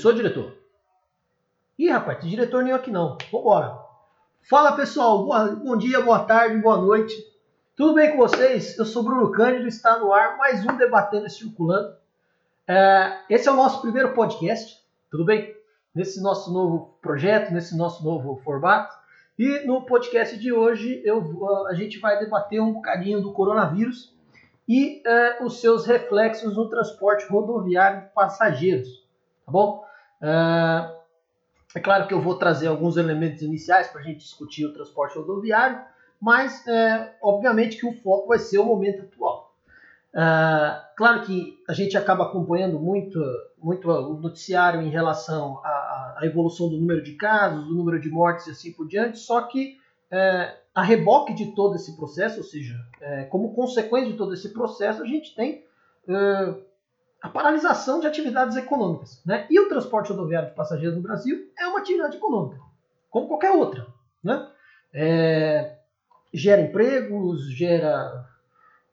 [0.00, 0.54] Começou, diretor?
[1.78, 3.18] Ih, rapaz, diretor nenhum aqui não.
[3.30, 3.76] Vambora.
[4.48, 5.26] Fala, pessoal.
[5.26, 7.14] Boa, bom dia, boa tarde, boa noite.
[7.76, 8.78] Tudo bem com vocês?
[8.78, 11.94] Eu sou Bruno Cândido, está no ar mais um Debatendo e Circulando.
[12.66, 15.54] É, esse é o nosso primeiro podcast, tudo bem?
[15.94, 18.96] Nesse nosso novo projeto, nesse nosso novo formato.
[19.38, 24.16] E no podcast de hoje eu, a gente vai debater um bocadinho do coronavírus
[24.66, 29.06] e é, os seus reflexos no transporte rodoviário de passageiros,
[29.44, 29.89] tá bom?
[30.22, 31.00] É,
[31.74, 35.16] é claro que eu vou trazer alguns elementos iniciais para a gente discutir o transporte
[35.16, 35.80] rodoviário,
[36.20, 39.54] mas é, obviamente que o foco vai ser o momento atual.
[40.12, 43.20] É, claro que a gente acaba acompanhando muito,
[43.62, 48.10] muito o noticiário em relação à, à, evolução do número de casos, do número de
[48.10, 49.78] mortes e assim por diante, só que
[50.10, 54.52] é, a reboque de todo esse processo, ou seja, é, como consequência de todo esse
[54.52, 55.64] processo, a gente tem
[56.08, 56.54] é,
[57.22, 59.22] a paralisação de atividades econômicas.
[59.24, 59.46] Né?
[59.50, 62.60] E o transporte rodoviário de passageiros no Brasil é uma atividade econômica,
[63.10, 63.86] como qualquer outra.
[64.22, 64.48] Né?
[64.92, 65.76] É,
[66.32, 68.26] gera empregos, gera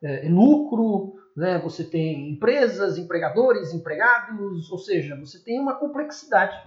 [0.01, 1.57] é, lucro, né?
[1.59, 6.57] você tem empresas, empregadores, empregados, ou seja, você tem uma complexidade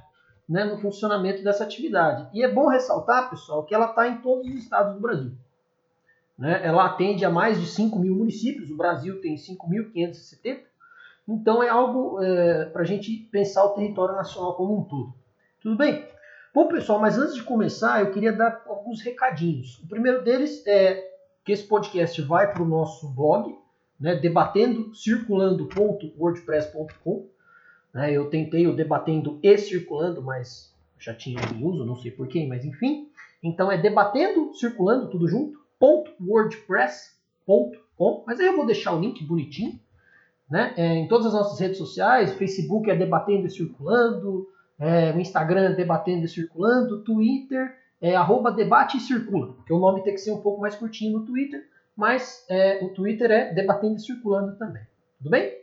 [0.49, 2.29] né, no funcionamento dessa atividade.
[2.35, 5.33] E é bom ressaltar, pessoal, que ela está em todos os estados do Brasil.
[6.37, 6.61] Né?
[6.65, 10.70] Ela atende a mais de 5 mil municípios, o Brasil tem 5.570,
[11.35, 15.15] então é algo é, para a gente pensar o território nacional como um todo.
[15.61, 16.05] Tudo bem?
[16.53, 19.79] Bom, pessoal, mas antes de começar, eu queria dar alguns recadinhos.
[19.79, 21.09] O primeiro deles é
[21.45, 23.57] que esse podcast vai para o nosso blog,
[23.99, 27.29] né, debatendo circulando.wordpress.com.
[27.95, 28.13] Né?
[28.13, 32.65] Eu tentei o debatendo e circulando, mas já tinha em uso, não sei porquê, mas
[32.65, 33.09] enfim.
[33.43, 35.61] Então é debatendo, circulando, tudo junto,
[36.21, 38.25] .wordpress.com.
[38.27, 39.79] Mas aí eu vou deixar o link bonitinho.
[40.51, 40.75] Né?
[40.77, 45.71] É, em todas as nossas redes sociais, Facebook é debatendo e circulando, é, o Instagram
[45.71, 50.21] é debatendo e circulando, Twitter é arroba debate e circula, porque o nome tem que
[50.21, 54.57] ser um pouco mais curtinho no Twitter, mas é, o Twitter é debatendo e circulando
[54.57, 54.83] também.
[55.19, 55.55] Tudo bem?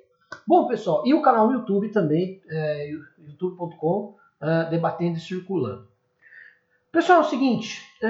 [0.45, 5.87] Bom, pessoal, e o canal no YouTube também, é, youtube.com, é, debatendo e circulando.
[6.91, 8.07] Pessoal, é o seguinte, é,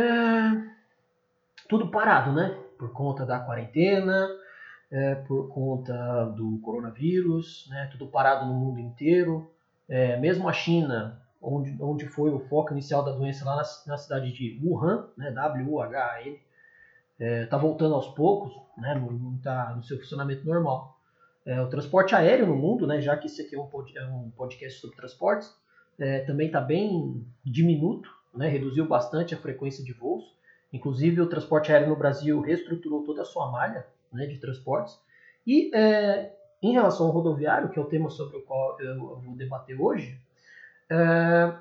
[1.68, 2.56] tudo parado, né?
[2.78, 4.28] Por conta da quarentena,
[4.92, 7.90] é, por conta do coronavírus, né?
[7.92, 9.52] Tudo parado no mundo inteiro.
[9.88, 13.98] É, mesmo a China, onde, onde foi o foco inicial da doença, lá na, na
[13.98, 15.32] cidade de Wuhan, né?
[15.32, 16.42] W-U-H-A-N, está
[17.20, 18.96] é, tá voltando aos poucos, né?
[18.96, 20.98] não está no seu funcionamento normal.
[21.46, 24.06] É, o transporte aéreo no mundo, né, já que esse aqui é um, pod, é
[24.06, 25.56] um podcast sobre transportes,
[25.98, 30.36] é, também está bem diminuto, né, reduziu bastante a frequência de voos.
[30.74, 35.00] Inclusive, o transporte aéreo no Brasil reestruturou toda a sua malha né, de transportes.
[35.46, 39.36] E é, em relação ao rodoviário, que é o tema sobre o qual eu vou
[39.36, 40.20] debater hoje,
[40.90, 41.54] é,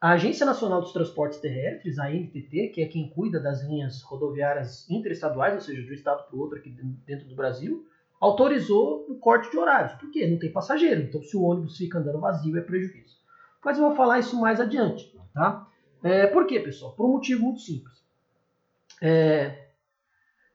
[0.00, 4.88] a Agência Nacional dos Transportes Terrestres, a NTT, que é quem cuida das linhas rodoviárias
[4.90, 6.70] interestaduais, ou seja, de um estado para o outro aqui
[7.06, 7.86] dentro do Brasil,
[8.20, 9.92] autorizou o corte de horários.
[9.94, 10.26] Por quê?
[10.26, 11.02] Não tem passageiro.
[11.02, 13.16] Então, se o ônibus fica andando vazio, é prejuízo.
[13.64, 15.12] Mas eu vou falar isso mais adiante.
[15.32, 15.68] Tá?
[16.02, 16.92] É, por quê, pessoal?
[16.94, 18.02] Por um motivo muito simples.
[19.00, 19.68] É,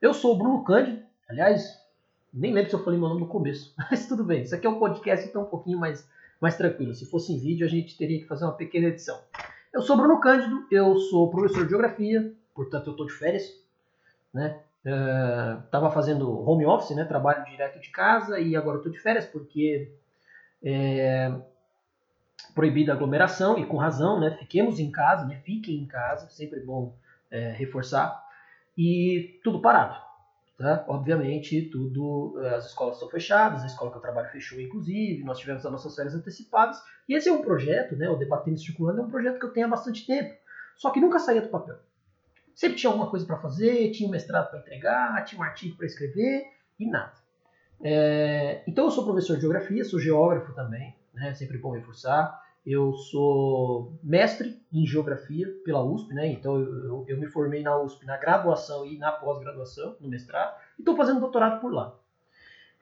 [0.01, 1.06] eu sou o Bruno Cândido.
[1.29, 1.79] Aliás,
[2.33, 3.73] nem lembro se eu falei meu nome no começo.
[3.89, 4.43] Mas tudo bem.
[4.43, 6.07] Isso aqui é um podcast, então um pouquinho mais,
[6.39, 6.93] mais tranquilo.
[6.93, 9.19] Se fosse em vídeo, a gente teria que fazer uma pequena edição.
[9.73, 10.65] Eu sou Bruno Cândido.
[10.71, 12.33] Eu sou professor de Geografia.
[12.55, 13.43] Portanto, eu estou de férias.
[14.33, 14.59] Né?
[15.65, 19.25] estava uh, fazendo home office, né, trabalho direto de casa, e agora estou de férias
[19.25, 19.91] porque
[20.63, 21.33] é,
[22.55, 26.95] proibida aglomeração, e com razão, né, fiquemos em casa, né, fiquem em casa, sempre bom
[27.29, 28.23] é, reforçar,
[28.77, 30.06] e tudo parado.
[30.57, 30.83] Tá?
[30.87, 35.63] Obviamente, tudo, as escolas estão fechadas, a escola que eu trabalho fechou, inclusive, nós tivemos
[35.63, 39.09] as nossas férias antecipadas, e esse é um projeto, né, o Debatendo Circulando, é um
[39.09, 40.35] projeto que eu tenho há bastante tempo,
[40.75, 41.77] só que nunca saía do papel.
[42.55, 45.85] Sempre tinha alguma coisa para fazer, tinha um mestrado para entregar, tinha um artigo para
[45.85, 46.45] escrever
[46.79, 47.13] e nada.
[47.83, 52.46] É, então eu sou professor de geografia, sou geógrafo também, né, sempre bom reforçar.
[52.69, 58.05] Eu sou mestre em geografia pela USP, né, então eu, eu, me formei na USP
[58.05, 61.95] na graduação e na pós-graduação, no mestrado, e estou fazendo doutorado por lá.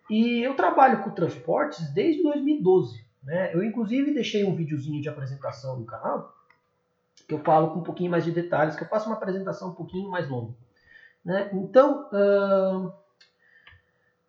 [0.10, 3.06] E eu trabalho com transportes desde 2012.
[3.24, 3.54] Né?
[3.54, 6.36] Eu inclusive deixei um videozinho de apresentação no canal,
[7.28, 9.76] que eu falo com um pouquinho mais de detalhes, que eu faço uma apresentação um
[9.76, 10.56] pouquinho mais longa.
[11.24, 11.52] Né?
[11.54, 12.92] Então, uh,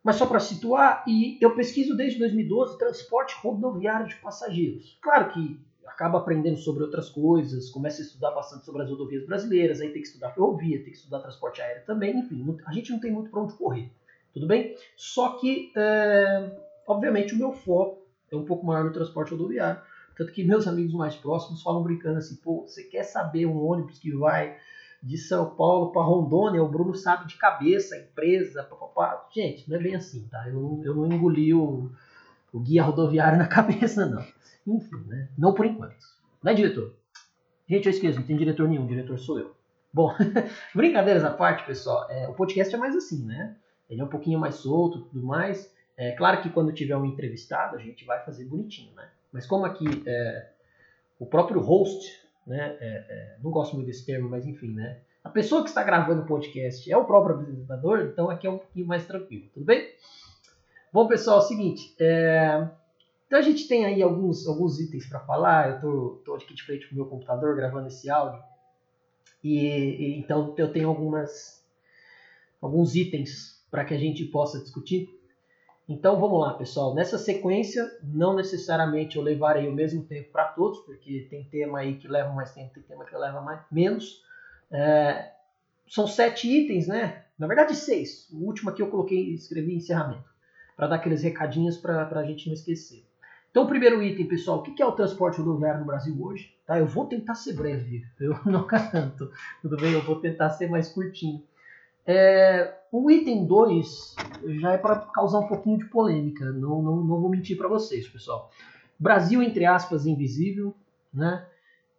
[0.07, 4.97] mas só para situar, e eu pesquiso desde 2012 transporte rodoviário de passageiros.
[5.01, 9.81] Claro que acaba aprendendo sobre outras coisas, começa a estudar bastante sobre as rodovias brasileiras,
[9.81, 13.01] aí tem que estudar ferrovia, tem que estudar transporte aéreo também, enfim, a gente não
[13.01, 13.91] tem muito para onde correr,
[14.33, 14.77] tudo bem?
[14.95, 16.51] Só que, é,
[16.87, 19.81] obviamente, o meu foco é um pouco maior no transporte rodoviário,
[20.15, 23.99] Tanto que meus amigos mais próximos falam brincando assim, pô, você quer saber um ônibus
[23.99, 24.57] que vai
[25.01, 26.63] de São Paulo para Rondônia?
[26.63, 29.27] O Bruno sabe de cabeça, empresa, papapá.
[29.33, 30.47] Gente, não é bem assim, tá?
[30.47, 31.91] Eu, eu não engoli o,
[32.51, 34.25] o guia rodoviário na cabeça, não.
[34.65, 35.29] Enfim, né?
[35.37, 35.95] Não por enquanto.
[36.43, 36.95] Né, diretor?
[37.67, 39.55] Gente, eu esqueço, não tem diretor nenhum, diretor sou eu.
[39.93, 40.13] Bom,
[40.73, 43.55] brincadeiras à parte, pessoal, é, o podcast é mais assim, né?
[43.89, 45.73] Ele é um pouquinho mais solto tudo mais.
[45.97, 49.09] É claro que quando tiver um entrevistado, a gente vai fazer bonitinho, né?
[49.31, 50.49] Mas como aqui é,
[51.19, 52.77] o próprio host, né?
[52.79, 54.99] É, é, não gosto muito desse termo, mas enfim, né?
[55.23, 58.57] A pessoa que está gravando o podcast é o próprio apresentador, então aqui é um
[58.57, 59.89] pouquinho mais tranquilo, tudo bem?
[60.91, 62.67] Bom, pessoal, é o seguinte, é,
[63.27, 65.69] então a gente tem aí alguns, alguns itens para falar.
[65.69, 68.41] Eu tô, tô aqui de frente com o meu computador gravando esse áudio.
[69.43, 71.63] E, e então eu tenho algumas
[72.61, 75.16] alguns itens para que a gente possa discutir.
[75.87, 76.93] Então vamos lá, pessoal.
[76.93, 81.95] Nessa sequência, não necessariamente eu levarei o mesmo tempo para todos, porque tem tema aí
[81.95, 84.21] que leva mais tempo, tem tema que leva mais, menos.
[84.69, 85.31] É,
[85.87, 87.23] são sete itens, né?
[87.39, 88.29] Na verdade, seis.
[88.31, 90.29] O último aqui eu coloquei, escrevi encerramento,
[90.75, 93.05] para dar aqueles recadinhos para a gente não esquecer.
[93.49, 96.53] Então, o primeiro item, pessoal, o que é o transporte rodoviário no Brasil hoje?
[96.65, 96.77] Tá?
[96.77, 99.31] Eu vou tentar ser breve, eu não garanto.
[99.61, 99.93] Tudo bem?
[99.93, 101.41] Eu vou tentar ser mais curtinho.
[102.07, 104.15] É, o item 2
[104.59, 108.07] já é para causar um pouquinho de polêmica, não, não, não vou mentir para vocês,
[108.07, 108.49] pessoal.
[108.97, 110.73] Brasil, entre aspas, invisível,
[111.13, 111.45] né?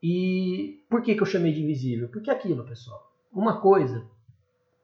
[0.02, 2.08] E por que, que eu chamei de invisível?
[2.08, 4.06] Porque aquilo, pessoal, uma coisa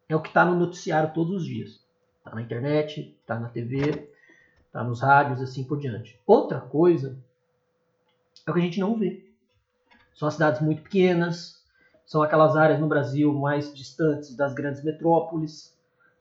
[0.09, 1.83] é o que está no noticiário todos os dias.
[2.19, 4.11] Está na internet, está na TV,
[4.73, 4.85] tá?
[4.85, 6.21] nos rádios assim por diante.
[6.27, 7.19] Outra coisa
[8.47, 9.25] é o que a gente não vê.
[10.15, 11.64] São as cidades muito pequenas,
[12.05, 15.75] são aquelas áreas no Brasil mais distantes das grandes metrópoles.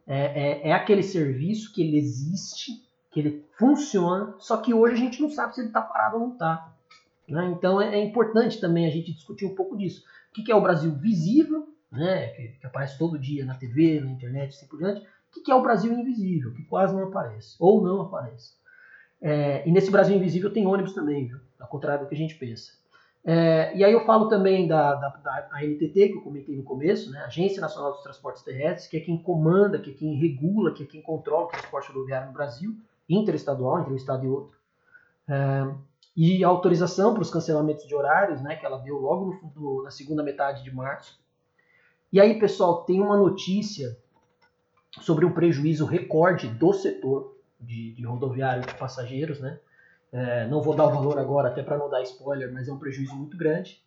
[0.06, 4.98] É, é, é aquele serviço que ele existe, que ele funciona, só que hoje a
[4.98, 6.74] gente não sabe se ele está parado ou não está.
[7.28, 7.54] Né?
[7.56, 10.04] Então é, é, importante também a gente discutir um pouco disso.
[10.30, 12.28] O que, que é o Brasil visível, né?
[12.30, 15.06] que, que aparece todo dia na TV, na internet, assim por diante,
[15.36, 18.54] o que é o Brasil invisível, que quase não aparece, ou não aparece.
[19.22, 21.40] É, e nesse Brasil invisível tem ônibus também, viu?
[21.60, 22.74] ao contrário do que a gente pensa.
[23.26, 27.10] É, e aí eu falo também da, da, da ANTT, que eu comentei no começo,
[27.10, 27.24] né?
[27.24, 30.86] Agência Nacional dos Transportes Terrestres, que é quem comanda, que é quem regula, que é
[30.86, 32.76] quem controla o transporte rodoviário no Brasil,
[33.08, 34.58] interestadual, entre um estado e outro.
[35.28, 35.74] É,
[36.16, 39.90] e a autorização para os cancelamentos de horários, né, que ela deu logo no, na
[39.90, 41.20] segunda metade de março.
[42.12, 43.98] E aí, pessoal, tem uma notícia
[45.02, 49.60] sobre um prejuízo recorde do setor de, de rodoviário de passageiros, né?
[50.14, 52.78] É, não vou dar o valor agora, até para não dar spoiler, mas é um
[52.78, 53.82] prejuízo muito grande.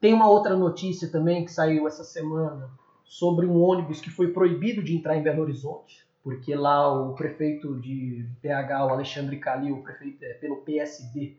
[0.00, 2.70] Tem uma outra notícia também que saiu essa semana
[3.04, 7.80] sobre um ônibus que foi proibido de entrar em Belo Horizonte, porque lá o prefeito
[7.80, 11.34] de BH, o Alexandre Calil, prefeito é, pelo PSD,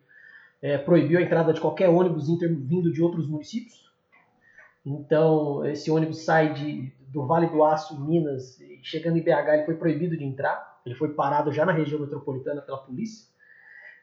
[0.62, 3.90] é, proibiu a entrada de qualquer ônibus vindo de outros municípios.
[4.86, 9.66] Então, esse ônibus sai de, do Vale do Aço, Minas, e chegando em BH, ele
[9.66, 10.82] foi proibido de entrar.
[10.86, 13.33] Ele foi parado já na região metropolitana pela polícia.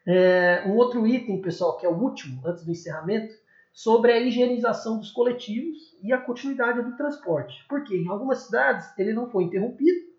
[0.07, 3.35] É, um outro item, pessoal, que é o último, antes do encerramento,
[3.73, 7.65] sobre a higienização dos coletivos e a continuidade do transporte.
[7.69, 10.11] Porque em algumas cidades ele não foi interrompido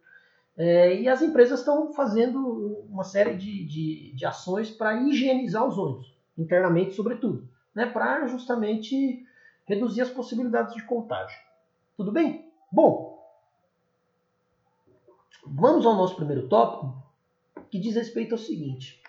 [0.57, 5.77] é, e as empresas estão fazendo uma série de, de, de ações para higienizar os
[5.77, 9.25] ônibus, internamente, sobretudo, né, para justamente
[9.65, 11.39] reduzir as possibilidades de contágio.
[11.95, 12.49] Tudo bem?
[12.71, 13.19] Bom,
[15.45, 17.01] vamos ao nosso primeiro tópico,
[17.69, 19.00] que diz respeito ao seguinte: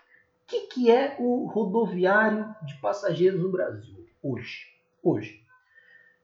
[0.42, 4.66] o que, que é o rodoviário de passageiros no Brasil hoje?
[5.02, 5.42] Hoje.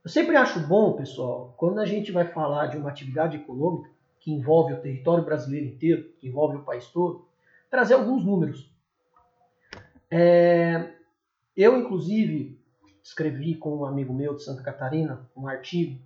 [0.05, 4.31] Eu sempre acho bom, pessoal, quando a gente vai falar de uma atividade econômica que
[4.31, 7.27] envolve o território brasileiro inteiro, que envolve o país todo,
[7.71, 8.71] trazer alguns números.
[10.11, 10.93] É,
[11.57, 12.59] eu, inclusive,
[13.03, 15.99] escrevi com um amigo meu de Santa Catarina um artigo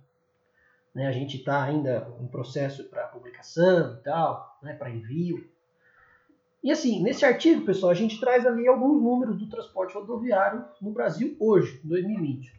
[0.93, 1.07] né?
[1.07, 4.73] A gente está ainda em processo para publicação e tal, né?
[4.73, 5.49] para envio.
[6.63, 10.91] E assim, nesse artigo, pessoal, a gente traz ali alguns números do transporte rodoviário no
[10.91, 12.53] Brasil hoje, 2020.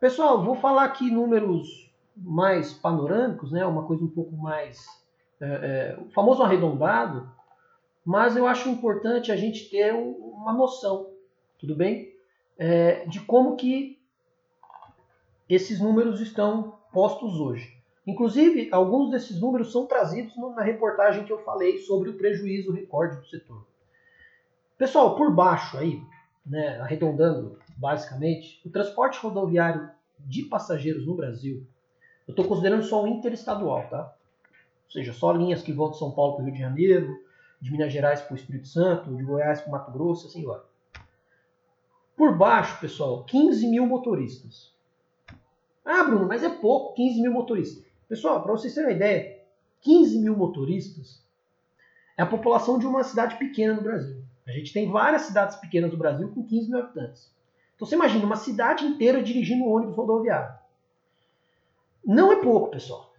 [0.00, 3.64] Pessoal, vou falar aqui números mais panorâmicos, né?
[3.66, 4.86] uma coisa um pouco mais.
[5.38, 7.30] É, é, o famoso arredondado,
[8.04, 11.10] mas eu acho importante a gente ter uma noção,
[11.58, 12.10] tudo bem?
[12.56, 13.98] É, de como que
[15.46, 17.81] esses números estão postos hoje.
[18.06, 23.16] Inclusive, alguns desses números são trazidos na reportagem que eu falei sobre o prejuízo recorde
[23.16, 23.64] do setor.
[24.76, 26.02] Pessoal, por baixo aí,
[26.44, 31.64] né, arredondando basicamente, o transporte rodoviário de passageiros no Brasil,
[32.26, 34.14] eu estou considerando só o interestadual, tá?
[34.84, 37.24] Ou seja, só linhas que vão de São Paulo para o Rio de Janeiro,
[37.60, 40.60] de Minas Gerais para o Espírito Santo, de Goiás para o Mato Grosso, assim vai.
[42.16, 44.72] Por baixo, pessoal, 15 mil motoristas.
[45.84, 47.91] Ah, Bruno, mas é pouco, 15 mil motoristas.
[48.08, 49.40] Pessoal, para vocês terem uma ideia,
[49.80, 51.22] 15 mil motoristas
[52.16, 54.22] é a população de uma cidade pequena no Brasil.
[54.46, 57.32] A gente tem várias cidades pequenas no Brasil com 15 mil habitantes.
[57.74, 60.54] Então você imagina uma cidade inteira dirigindo um ônibus rodoviário.
[62.04, 63.12] Não é pouco, pessoal.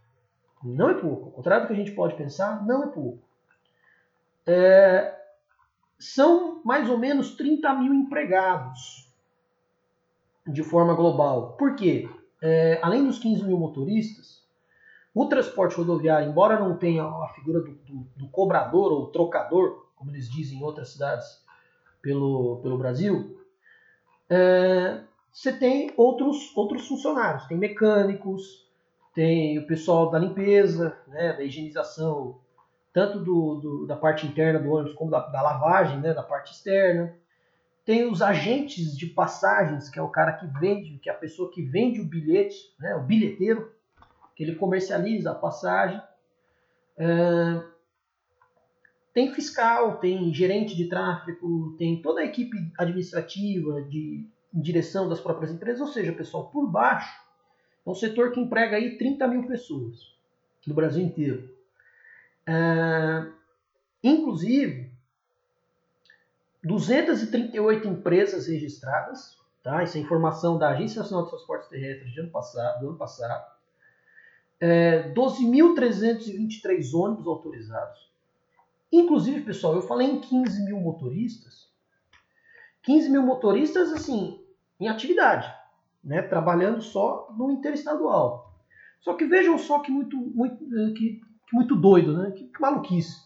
[0.64, 1.26] Não é pouco.
[1.26, 3.20] Ao contrário do que a gente pode pensar, não é pouco.
[4.46, 5.18] É,
[5.98, 9.10] são mais ou menos 30 mil empregados
[10.46, 11.54] de forma global.
[11.54, 12.10] Por quê?
[12.42, 14.43] É, além dos 15 mil motoristas,
[15.14, 20.12] o transporte rodoviário, embora não tenha a figura do, do, do cobrador ou trocador, como
[20.12, 21.44] eles dizem em outras cidades
[22.02, 23.40] pelo, pelo Brasil,
[24.30, 25.02] é,
[25.32, 27.46] você tem outros, outros funcionários.
[27.46, 28.68] Tem mecânicos,
[29.14, 32.42] tem o pessoal da limpeza, né, da higienização
[32.94, 36.54] tanto do, do, da parte interna do ônibus como da, da lavagem, né, da parte
[36.54, 37.14] externa.
[37.84, 41.52] Tem os agentes de passagens, que é o cara que vende, que é a pessoa
[41.52, 43.72] que vende o bilhete, né, o bilheteiro,
[44.36, 46.02] que ele comercializa a passagem.
[46.98, 47.64] É,
[49.14, 55.52] tem fiscal, tem gerente de tráfego, tem toda a equipe administrativa de direção das próprias
[55.52, 57.22] empresas, ou seja, pessoal, por baixo,
[57.86, 60.16] é um setor que emprega aí 30 mil pessoas
[60.66, 61.50] no Brasil inteiro.
[62.48, 63.28] É,
[64.04, 64.92] inclusive,
[66.64, 69.84] 238 empresas registradas, tá?
[69.84, 73.54] Isso é informação da Agência Nacional de Transportes Terrestres ano passado, do ano passado.
[74.60, 78.12] É, 12.323 ônibus autorizados.
[78.92, 81.68] Inclusive, pessoal, eu falei em 15 mil motoristas.
[82.84, 84.40] 15 mil motoristas, assim,
[84.80, 85.52] em atividade,
[86.04, 86.22] né?
[86.22, 88.54] Trabalhando só no interestadual.
[89.00, 91.20] Só que vejam só que muito, muito, que
[91.52, 92.32] muito doido, né?
[92.32, 93.22] Que, que maluquice.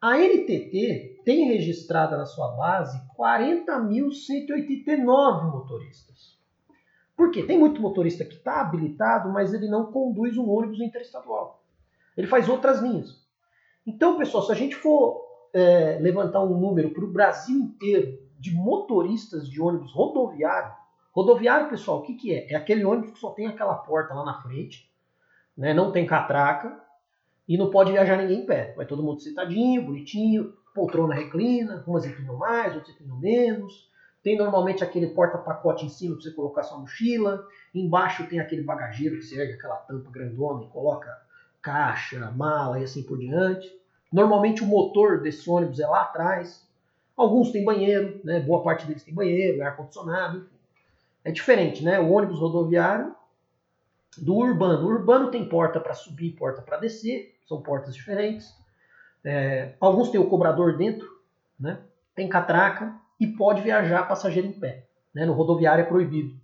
[0.00, 6.33] A NTT tem registrada na sua base 40.189 motoristas.
[7.16, 7.42] Por quê?
[7.42, 11.62] Tem muito motorista que está habilitado, mas ele não conduz um ônibus interestadual.
[12.16, 13.24] Ele faz outras linhas.
[13.86, 18.52] Então, pessoal, se a gente for é, levantar um número para o Brasil inteiro de
[18.52, 20.72] motoristas de ônibus rodoviário,
[21.12, 22.52] rodoviário, pessoal, o que, que é?
[22.52, 24.90] É aquele ônibus que só tem aquela porta lá na frente,
[25.56, 25.72] né?
[25.72, 26.82] não tem catraca,
[27.46, 28.72] e não pode viajar ninguém em pé.
[28.76, 33.90] Vai todo mundo sentadinho, bonitinho, poltrona reclina, umas inclinam mais, outras inclinam menos.
[34.24, 37.46] Tem normalmente aquele porta-pacote em cima para você colocar sua mochila.
[37.74, 41.14] Embaixo tem aquele bagageiro que você ergue aquela tampa grandona e coloca
[41.60, 43.70] caixa, mala e assim por diante.
[44.10, 46.66] Normalmente o motor desse ônibus é lá atrás.
[47.14, 48.40] Alguns têm banheiro, né?
[48.40, 50.48] boa parte deles tem banheiro, ar-condicionado.
[51.22, 52.00] É diferente, né?
[52.00, 53.14] O ônibus rodoviário
[54.16, 54.86] do urbano.
[54.86, 58.54] O urbano tem porta para subir, porta para descer, são portas diferentes.
[59.22, 61.06] É, alguns têm o cobrador dentro,
[61.60, 61.78] né?
[62.14, 64.86] tem catraca e pode viajar passageiro em pé.
[65.14, 65.24] Né?
[65.24, 66.38] No rodoviário é proibido,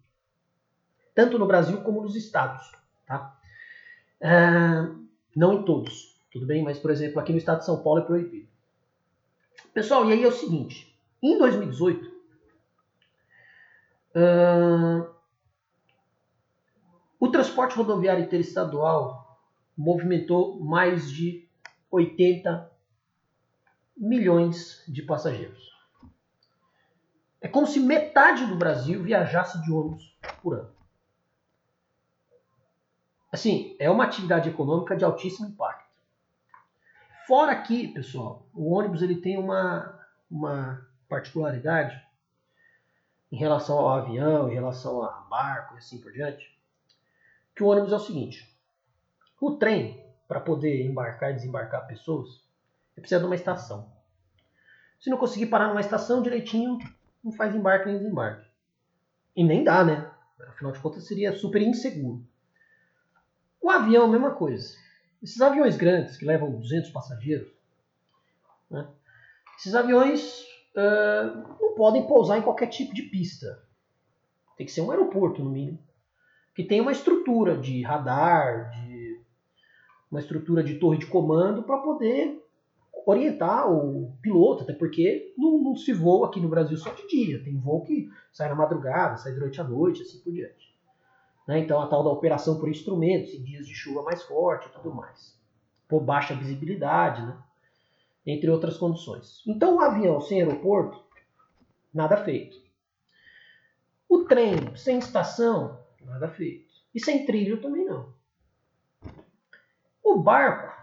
[1.14, 2.70] tanto no Brasil como nos estados.
[3.06, 3.36] Tá?
[4.20, 4.30] É,
[5.34, 6.62] não em todos, tudo bem?
[6.62, 8.48] Mas, por exemplo, aqui no estado de São Paulo é proibido.
[9.74, 12.06] Pessoal, e aí é o seguinte: em 2018,
[14.16, 15.10] uh,
[17.18, 19.38] o transporte rodoviário interestadual
[19.76, 21.48] movimentou mais de
[21.90, 22.70] 80
[23.96, 25.70] milhões de passageiros.
[27.40, 30.74] É como se metade do Brasil viajasse de ônibus por ano.
[33.32, 35.88] Assim, é uma atividade econômica de altíssimo impacto.
[37.26, 39.98] Fora aqui, pessoal, o ônibus ele tem uma,
[40.30, 42.04] uma particularidade
[43.30, 46.60] em relação ao avião, em relação a barco e assim por diante
[47.60, 48.58] que o ônibus é o seguinte:
[49.38, 52.42] o trem, para poder embarcar e desembarcar pessoas,
[52.94, 53.92] precisa de uma estação.
[54.98, 56.78] Se não conseguir parar numa estação direitinho,
[57.22, 58.48] não faz embarque nem desembarque.
[59.36, 60.10] E nem dá, né?
[60.48, 62.24] Afinal de contas, seria super inseguro.
[63.60, 64.76] O avião, mesma coisa.
[65.22, 67.52] Esses aviões grandes, que levam 200 passageiros,
[68.70, 68.88] né?
[69.58, 70.42] esses aviões
[70.74, 73.62] uh, não podem pousar em qualquer tipo de pista.
[74.56, 75.78] Tem que ser um aeroporto, no mínimo
[76.54, 79.20] que tem uma estrutura de radar, de
[80.10, 82.44] uma estrutura de torre de comando para poder
[83.06, 87.42] orientar o piloto, até porque não, não, se voa aqui no Brasil só de dia,
[87.42, 90.74] tem voo que sai na madrugada, sai durante a noite, assim por diante.
[91.46, 91.60] Né?
[91.60, 94.94] Então a tal da operação por instrumentos, em dias de chuva mais forte e tudo
[94.94, 95.38] mais.
[95.88, 97.36] Por baixa visibilidade, né?
[98.26, 99.42] entre outras condições.
[99.46, 101.02] Então o avião sem aeroporto,
[101.92, 102.60] nada feito.
[104.08, 105.80] O trem sem estação,
[106.10, 106.70] Nada feito.
[106.94, 108.12] E sem trilho também não.
[110.02, 110.79] O barco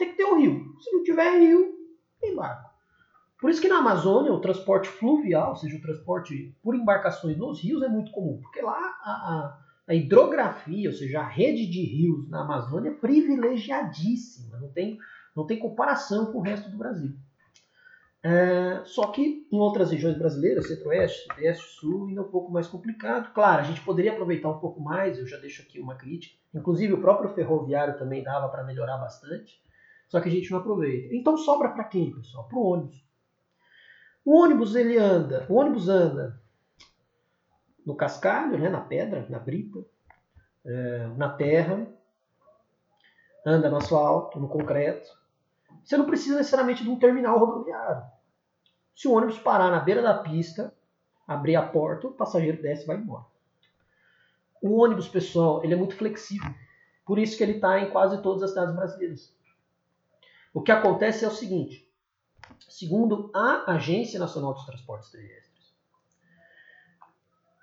[0.00, 0.74] tem que ter um rio.
[0.80, 1.74] Se não tiver rio,
[2.20, 2.70] tem barco.
[3.40, 7.62] Por isso que na Amazônia o transporte fluvial, ou seja, o transporte por embarcações nos
[7.62, 11.82] rios é muito comum, porque lá a, a, a hidrografia, ou seja, a rede de
[11.82, 14.98] rios na Amazônia é privilegiadíssima, não tem,
[15.34, 17.14] não tem comparação com o resto do Brasil.
[18.22, 22.66] É, só que em outras regiões brasileiras, centro-oeste, sudeste, sul, ainda é um pouco mais
[22.66, 23.32] complicado.
[23.32, 26.36] Claro, a gente poderia aproveitar um pouco mais, eu já deixo aqui uma crítica.
[26.54, 29.62] Inclusive o próprio ferroviário também dava para melhorar bastante,
[30.10, 31.14] só que a gente não aproveita.
[31.14, 32.48] Então sobra para quem, pessoal?
[32.48, 33.02] Para o ônibus.
[34.24, 36.38] O ônibus ele anda, o ônibus anda
[37.86, 39.78] no cascalho, né, na pedra, na brita,
[40.64, 41.86] é, na terra,
[43.46, 45.08] anda no asfalto, no concreto.
[45.82, 48.02] Você não precisa necessariamente de um terminal rodoviário.
[48.94, 50.74] Se o ônibus parar na beira da pista,
[51.26, 53.24] abrir a porta, o passageiro desce e vai embora.
[54.60, 56.52] O ônibus, pessoal, ele é muito flexível.
[57.06, 59.39] Por isso que ele está em quase todas as cidades brasileiras.
[60.52, 61.88] O que acontece é o seguinte:
[62.68, 65.74] segundo a Agência Nacional dos Transportes Terrestres,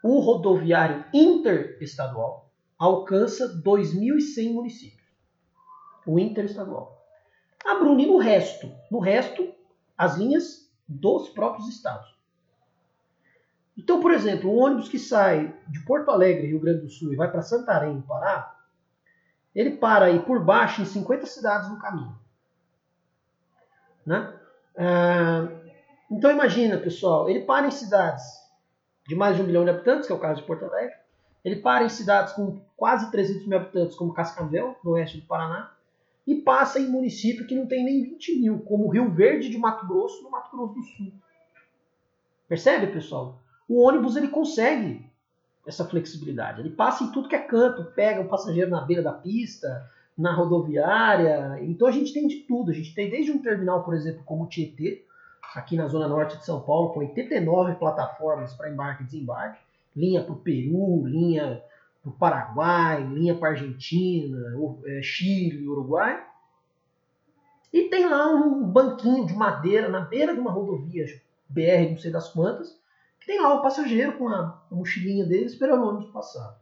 [0.03, 5.08] o rodoviário interestadual alcança 2.100 municípios.
[6.06, 7.06] O interestadual.
[7.65, 8.72] A Bruni no resto.
[8.89, 9.53] No resto,
[9.98, 12.15] as linhas dos próprios estados.
[13.77, 17.15] Então, por exemplo, um ônibus que sai de Porto Alegre, Rio Grande do Sul, e
[17.15, 18.56] vai para Santarém, Pará,
[19.53, 22.17] ele para aí por baixo em 50 cidades no caminho.
[24.08, 24.34] Né?
[24.78, 25.50] Ah,
[26.10, 28.24] então imagina, pessoal, ele para em cidades
[29.06, 30.96] de mais de um milhão de habitantes, que é o caso de Porto Alegre.
[31.43, 35.72] Ele para em cidades com quase 300 mil habitantes, como Cascavel, no oeste do Paraná.
[36.26, 39.86] E passa em município que não tem nem 20 mil, como Rio Verde de Mato
[39.88, 41.13] Grosso, no Mato Grosso do Sul.
[42.50, 43.41] Percebe, pessoal?
[43.67, 45.10] O ônibus ele consegue
[45.65, 46.62] essa flexibilidade.
[46.62, 50.34] Ele passa em tudo que é canto, pega o passageiro na beira da pista, na
[50.34, 51.60] rodoviária.
[51.62, 52.71] Então a gente tem de tudo.
[52.71, 55.06] A gente tem desde um terminal, por exemplo, como o Tietê,
[55.56, 59.60] aqui na zona norte de São Paulo, com 89 plataformas para embarque e desembarque,
[59.95, 61.62] linha para o Peru, linha
[62.01, 66.23] para o Paraguai, linha para Argentina, é, Chile, Uruguai.
[67.71, 71.06] E tem lá um banquinho de madeira na beira de uma rodovia
[71.49, 72.80] BR, não sei das quantas,
[73.19, 76.58] que tem lá o passageiro com a mochilinha dele esperando o ônibus passar.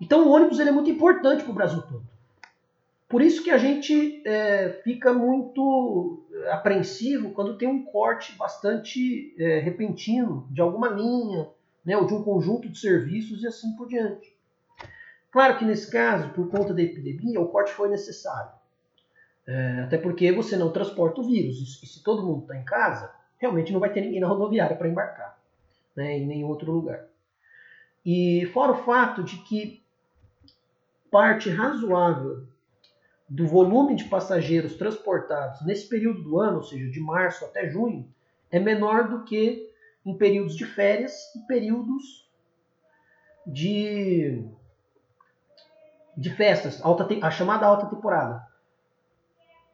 [0.00, 2.06] Então o ônibus ele é muito importante para o Brasil todo.
[3.08, 9.60] Por isso que a gente é, fica muito apreensivo quando tem um corte bastante é,
[9.60, 11.48] repentino de alguma linha,
[11.84, 14.36] né, ou de um conjunto de serviços e assim por diante.
[15.30, 18.50] Claro que nesse caso, por conta da epidemia, o corte foi necessário.
[19.46, 21.82] É, até porque você não transporta o vírus.
[21.82, 24.88] E se todo mundo está em casa, realmente não vai ter ninguém na rodoviária para
[24.88, 25.38] embarcar,
[25.96, 27.06] né, em nenhum outro lugar.
[28.04, 29.82] E fora o fato de que
[31.10, 32.46] parte razoável
[33.28, 38.08] do volume de passageiros transportados nesse período do ano, ou seja, de março até junho,
[38.50, 39.70] é menor do que
[40.04, 42.26] em períodos de férias e períodos
[43.46, 44.44] de,
[46.16, 48.46] de festas, alta, a chamada alta temporada,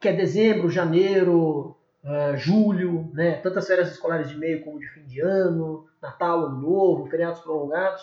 [0.01, 5.05] que é dezembro, janeiro, uh, julho, né, tantas férias escolares de meio como de fim
[5.05, 8.03] de ano, Natal, Ano Novo, feriados prolongados.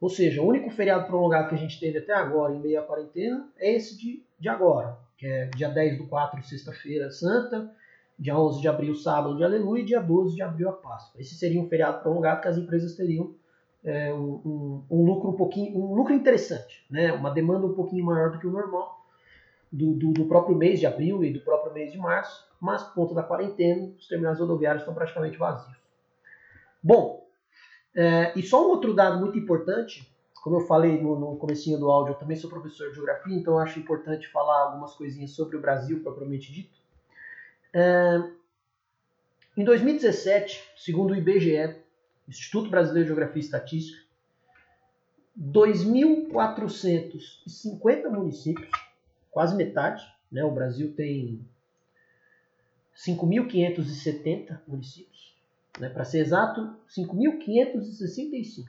[0.00, 2.82] Ou seja, o único feriado prolongado que a gente teve até agora, em meio à
[2.82, 7.70] quarentena, é esse de, de agora, que é dia 10 do 4, sexta-feira santa,
[8.18, 11.20] dia 11 de abril, sábado de aleluia, e dia 12 de abril, a Páscoa.
[11.20, 13.34] Esse seria um feriado prolongado que as empresas teriam
[13.84, 17.12] é, um, um, um, lucro um pouquinho, um lucro interessante, né?
[17.12, 18.96] uma demanda um pouquinho maior do que o normal
[19.70, 22.94] do, do, do próprio mês de abril e do próprio mês de março, mas por
[22.94, 25.76] conta da quarentena, os terminais rodoviários estão praticamente vazios.
[26.82, 27.25] Bom,
[27.96, 31.90] é, e só um outro dado muito importante, como eu falei no, no comecinho do
[31.90, 35.60] áudio, eu também sou professor de geografia, então acho importante falar algumas coisinhas sobre o
[35.60, 36.78] Brasil propriamente dito.
[37.72, 38.22] É,
[39.56, 41.76] em 2017, segundo o IBGE,
[42.28, 44.04] Instituto Brasileiro de Geografia e Estatística,
[45.38, 48.70] 2.450 municípios,
[49.30, 50.44] quase metade, né?
[50.44, 51.40] o Brasil tem
[52.94, 55.34] 5.570 municípios,
[55.78, 55.88] né?
[55.88, 58.64] Para ser exato, 5.565,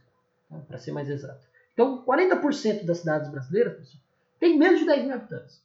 [0.50, 0.58] tá?
[0.68, 1.46] para ser mais exato.
[1.74, 3.98] Então, 40% das cidades brasileiras
[4.40, 5.62] tem menos de 10 mil habitantes.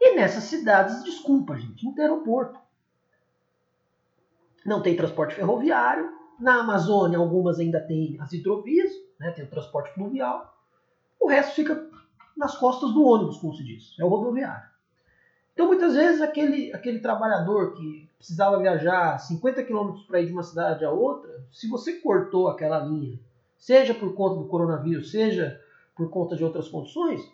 [0.00, 2.58] E nessas cidades, desculpa, gente, não tem aeroporto.
[4.64, 6.16] Não tem transporte ferroviário.
[6.38, 10.56] Na Amazônia, algumas ainda têm as hidrovias, né, tem o transporte fluvial.
[11.20, 11.88] O resto fica
[12.36, 13.96] nas costas do ônibus, como se diz.
[13.98, 14.68] É o rodoviário.
[15.58, 20.44] Então, muitas vezes, aquele, aquele trabalhador que precisava viajar 50 quilômetros para ir de uma
[20.44, 23.18] cidade a outra, se você cortou aquela linha,
[23.58, 25.60] seja por conta do coronavírus, seja
[25.96, 27.28] por conta de outras condições,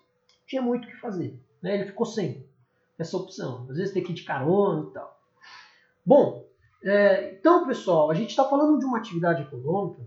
[0.46, 1.38] tinha muito o que fazer.
[1.60, 1.74] Né?
[1.74, 2.46] Ele ficou sem
[2.98, 3.66] essa opção.
[3.68, 5.20] Às vezes tem que ir de carona e tal.
[6.02, 6.46] Bom,
[6.82, 10.00] é, então, pessoal, a gente está falando de uma atividade econômica,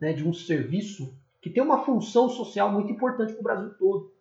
[0.00, 4.15] né, de um serviço que tem uma função social muito importante para o Brasil todo.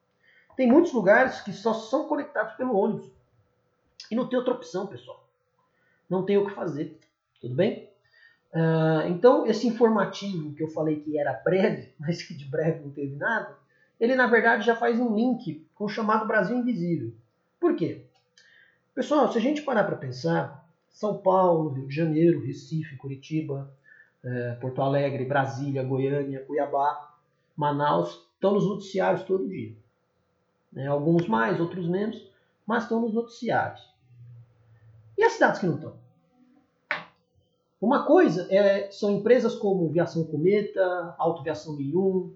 [0.56, 3.10] Tem muitos lugares que só são conectados pelo ônibus.
[4.10, 5.28] E não tem outra opção, pessoal.
[6.10, 7.00] Não tem o que fazer.
[7.42, 7.90] Tudo bem?
[8.54, 12.92] Uh, então, esse informativo que eu falei que era breve, mas que de breve não
[12.92, 13.58] teve nada,
[14.00, 17.14] ele na verdade já faz um link com o chamado Brasil Invisível.
[17.60, 18.06] Por quê?
[18.94, 23.70] Pessoal, se a gente parar para pensar, São Paulo, Rio de Janeiro, Recife, Curitiba,
[24.24, 27.14] eh, Porto Alegre, Brasília, Goiânia, Cuiabá,
[27.56, 29.76] Manaus, estão nos noticiários todo dia.
[30.76, 30.86] Né?
[30.88, 32.30] Alguns mais, outros menos,
[32.68, 33.82] mas estão nos noticiários.
[35.18, 35.94] E as cidades que não estão?
[37.80, 42.34] Uma coisa é, são empresas como Viação Cometa, Autoviação 1001,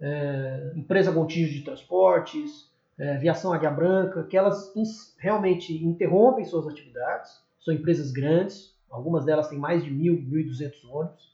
[0.00, 4.72] é, Empresa Gontijo de Transportes, é, Viação Águia Branca, que elas
[5.18, 11.32] realmente interrompem suas atividades, são empresas grandes, algumas delas têm mais de 1.000, 1.200 ônibus,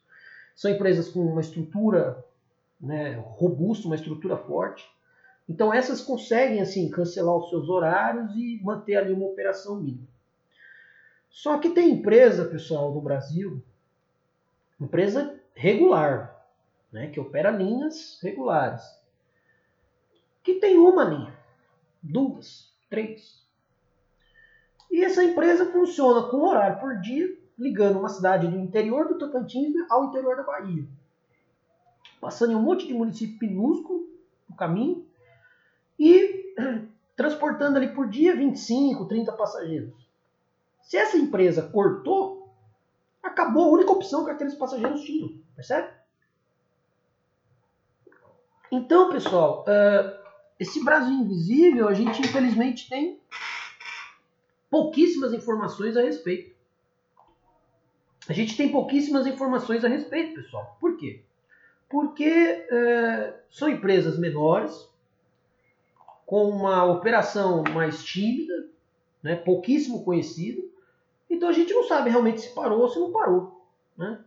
[0.55, 2.25] são empresas com uma estrutura
[2.81, 4.89] né, robusta, uma estrutura forte,
[5.49, 10.07] então essas conseguem assim cancelar os seus horários e manter ali uma operação mínima.
[11.31, 13.63] Só que tem empresa, pessoal, no Brasil,
[14.81, 16.47] empresa regular,
[16.93, 18.83] né, que opera linhas regulares,
[20.43, 21.35] que tem uma linha,
[22.03, 23.43] duas, três.
[24.91, 29.75] E essa empresa funciona com horário por dia, ligando uma cidade do interior do Tocantins
[29.91, 30.87] ao interior da Bahia.
[32.21, 34.09] Passando em um monte de município minúsculo
[34.49, 35.08] no caminho
[35.99, 36.55] e
[37.17, 39.95] transportando ali por dia 25, 30 passageiros.
[40.83, 42.55] Se essa empresa cortou,
[43.23, 45.93] acabou a única opção que aqueles passageiros tinham, percebe?
[48.71, 50.19] Então, pessoal, uh,
[50.59, 53.21] esse Brasil invisível, a gente infelizmente tem
[54.71, 56.57] pouquíssimas informações a respeito.
[58.29, 60.77] A gente tem pouquíssimas informações a respeito, pessoal.
[60.79, 61.23] Por quê?
[61.89, 64.89] Porque uh, são empresas menores,
[66.29, 68.67] com uma operação mais tímida,
[69.23, 70.61] né, pouquíssimo conhecida.
[71.31, 73.65] Então a gente não sabe realmente se parou ou se não parou.
[73.97, 74.19] Né?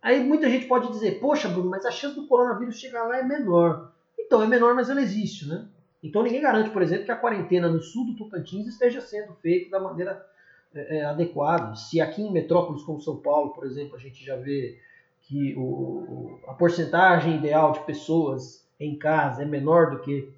[0.00, 3.22] Aí muita gente pode dizer, poxa, Bruno, mas a chance do coronavírus chegar lá é
[3.22, 3.92] menor.
[4.18, 5.66] Então, é menor, mas ela existe, né?
[6.02, 9.68] Então ninguém garante, por exemplo, que a quarentena no sul do Tocantins esteja sendo feita
[9.70, 10.26] da maneira
[10.74, 11.76] é, é, adequada.
[11.76, 14.78] Se aqui em metrópoles como São Paulo, por exemplo, a gente já vê
[15.20, 20.32] que o, a porcentagem ideal de pessoas em casa é menor do que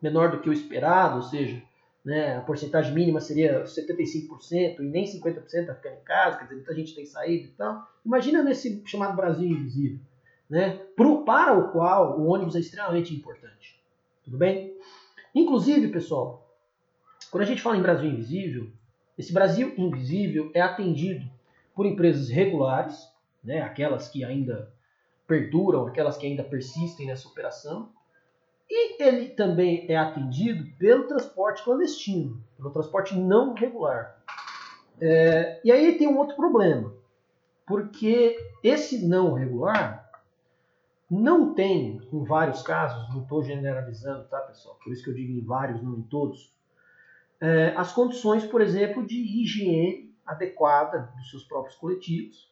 [0.00, 1.62] menor do que o esperado, ou seja,
[2.04, 6.56] né, a porcentagem mínima seria 75% e nem 50% está ficando em casa, quer dizer,
[6.56, 7.86] muita gente tem saído e tal.
[8.04, 9.98] Imagina nesse chamado Brasil invisível,
[10.48, 13.78] né, pro, para o qual o ônibus é extremamente importante.
[14.24, 14.74] Tudo bem?
[15.34, 16.48] Inclusive, pessoal,
[17.30, 18.70] quando a gente fala em Brasil invisível,
[19.16, 21.30] esse Brasil invisível é atendido
[21.74, 23.08] por empresas regulares,
[23.44, 24.72] né, aquelas que ainda
[25.26, 27.90] perduram, aquelas que ainda persistem nessa operação,
[28.70, 34.16] e ele também é atendido pelo transporte clandestino, pelo transporte não regular.
[35.00, 36.94] É, e aí tem um outro problema,
[37.66, 40.08] porque esse não regular
[41.10, 44.78] não tem, em vários casos, não estou generalizando, tá pessoal?
[44.84, 46.54] Por isso que eu digo em vários, não em todos,
[47.40, 52.48] é, as condições, por exemplo, de higiene adequada dos seus próprios coletivos.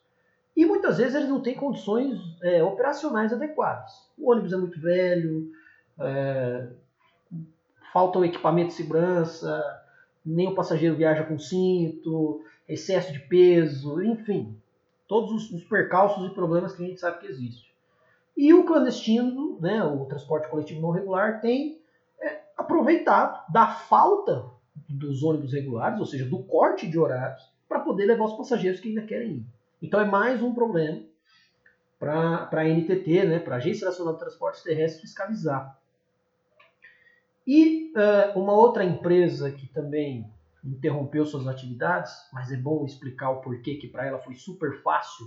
[0.57, 4.11] E muitas vezes eles não têm condições é, operacionais adequadas.
[4.17, 5.49] O ônibus é muito velho,
[5.99, 6.67] é,
[7.91, 9.63] falta equipamento de segurança,
[10.25, 14.55] nem o passageiro viaja com cinto, excesso de peso, enfim,
[15.07, 17.73] todos os, os percalços e problemas que a gente sabe que existe.
[18.37, 21.81] E o clandestino, né, o transporte coletivo não regular, tem
[22.21, 24.45] é, aproveitado da falta
[24.87, 28.89] dos ônibus regulares, ou seja, do corte de horários, para poder levar os passageiros que
[28.89, 29.45] ainda querem ir.
[29.81, 31.01] Então é mais um problema
[31.99, 35.78] para a NTT, né, para a Agência Nacional de Transportes Terrestres, fiscalizar.
[37.45, 40.29] E uh, uma outra empresa que também
[40.63, 45.25] interrompeu suas atividades, mas é bom explicar o porquê que para ela foi super fácil,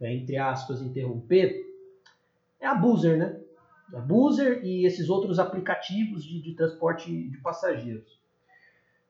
[0.00, 1.66] né, entre aspas, interromper,
[2.60, 3.40] é a Boozer, né?
[3.94, 8.18] A Boozer e esses outros aplicativos de, de transporte de passageiros.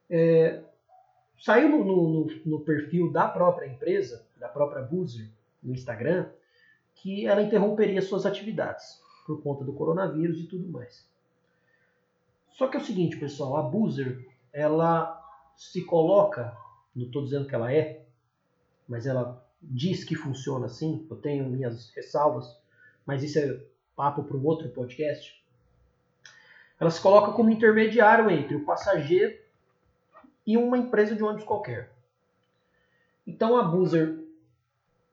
[0.08, 0.62] É,
[1.38, 5.28] saiu no, no, no, perfil da própria empresa, da própria Boozer,
[5.62, 6.28] no Instagram,
[6.94, 11.07] que ela interromperia suas atividades por conta do coronavírus e tudo mais.
[12.58, 15.16] Só que é o seguinte, pessoal, a Boozer, ela
[15.56, 16.58] se coloca,
[16.94, 18.04] não estou dizendo que ela é,
[18.88, 22.58] mas ela diz que funciona assim, eu tenho minhas ressalvas,
[23.06, 23.60] mas isso é
[23.94, 25.40] papo para um outro podcast.
[26.80, 29.38] Ela se coloca como intermediário entre o passageiro
[30.44, 31.92] e uma empresa de ônibus qualquer.
[33.24, 34.18] Então a Buzzer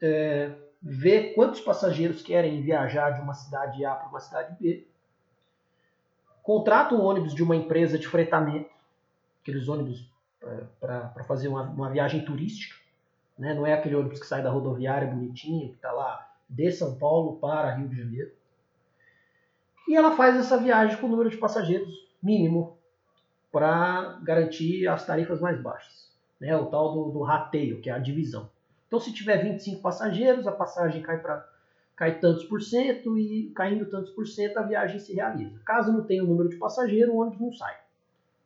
[0.01, 4.87] é, vê quantos passageiros querem viajar de uma cidade A para uma cidade B,
[6.45, 8.69] contrata um ônibus de uma empresa de fretamento,
[9.41, 10.07] aqueles ônibus
[10.43, 12.75] é, para fazer uma, uma, viagem turística,
[13.37, 13.55] né?
[13.55, 17.37] não é aquele ônibus que sai da rodoviária bonitinho, que está lá de São Paulo
[17.37, 18.31] para Rio de Janeiro.
[19.87, 22.77] E ela faz essa viagem com o número de passageiros mínimo
[23.51, 26.11] para garantir as tarifas mais baixas.
[26.39, 26.55] Né?
[26.55, 28.51] O tal do, do rateio, que é a divisão.
[28.87, 31.43] Então, se tiver 25 passageiros, a passagem cai para
[31.95, 35.59] cai tantos por cento e caindo tantos por cento a viagem se realiza.
[35.65, 37.75] Caso não tenha o número de passageiros, o ônibus não sai.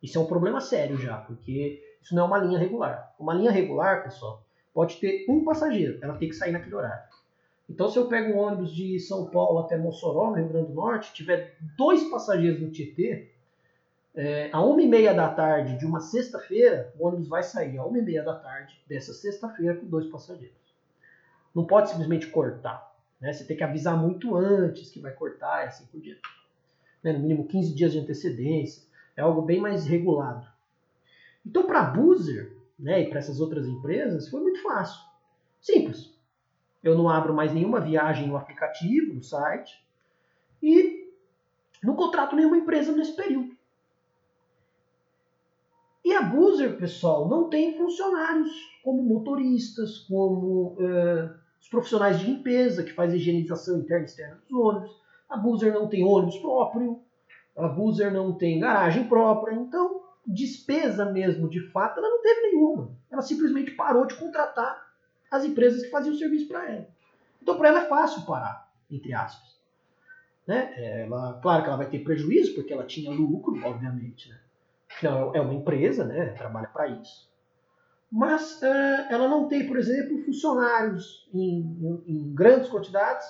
[0.01, 3.13] Isso é um problema sério já, porque isso não é uma linha regular.
[3.19, 7.09] Uma linha regular, pessoal, pode ter um passageiro, ela tem que sair naquele horário.
[7.69, 10.73] Então, se eu pego um ônibus de São Paulo até Mossoró, no Rio Grande do
[10.73, 13.29] Norte, tiver dois passageiros no Tietê,
[14.15, 17.85] é, a uma e meia da tarde de uma sexta-feira, o ônibus vai sair a
[17.85, 20.57] uma e meia da tarde dessa sexta-feira com dois passageiros.
[21.53, 22.88] Não pode simplesmente cortar.
[23.19, 23.33] Né?
[23.33, 26.21] Você tem que avisar muito antes que vai cortar e assim por diante.
[27.03, 27.13] Né?
[27.13, 28.87] No mínimo 15 dias de antecedência.
[29.15, 30.47] É algo bem mais regulado.
[31.45, 35.01] Então, para a Boozer né, e para essas outras empresas, foi muito fácil.
[35.59, 36.13] Simples.
[36.81, 39.83] Eu não abro mais nenhuma viagem no aplicativo, no site,
[40.63, 41.11] e
[41.83, 43.57] não contrato nenhuma empresa nesse período.
[46.03, 48.49] E a Boozer, pessoal, não tem funcionários
[48.83, 51.29] como motoristas, como uh,
[51.61, 54.99] os profissionais de limpeza que fazem higienização interna e externa dos ônibus.
[55.29, 57.01] A Boozer não tem ônibus próprio,
[57.55, 62.91] a Boozer não tem garagem própria, então despesa mesmo, de fato, ela não teve nenhuma.
[63.11, 64.89] Ela simplesmente parou de contratar
[65.29, 66.87] as empresas que faziam o serviço para ela.
[67.41, 69.57] Então, para ela é fácil parar, entre aspas.
[70.45, 70.73] Né?
[71.03, 74.29] Ela, claro que ela vai ter prejuízo, porque ela tinha lucro, obviamente.
[74.29, 74.39] Né?
[74.89, 76.27] Afinal, é uma empresa, né?
[76.37, 77.29] trabalha para isso.
[78.11, 83.27] Mas é, ela não tem, por exemplo, funcionários em, em, em grandes quantidades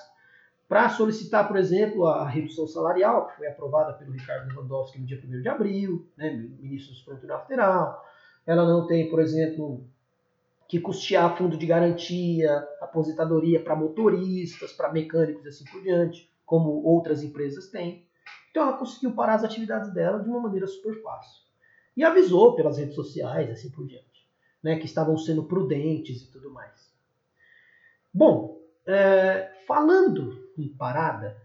[0.70, 5.20] para solicitar, por exemplo, a redução salarial, que foi aprovada pelo Ricardo Lewandowski no dia
[5.22, 8.06] 1 de abril, né, ministro do Tribunal Federal.
[8.46, 9.84] Ela não tem, por exemplo,
[10.68, 16.84] que custear fundo de garantia, aposentadoria para motoristas, para mecânicos e assim por diante, como
[16.84, 18.06] outras empresas têm.
[18.52, 21.42] Então ela conseguiu parar as atividades dela de uma maneira super fácil.
[21.98, 24.06] E avisou pelas redes sociais, assim por diante,
[24.64, 26.94] né, que estavam sendo prudentes e tudo mais.
[28.14, 31.38] Bom, é, falando em parada,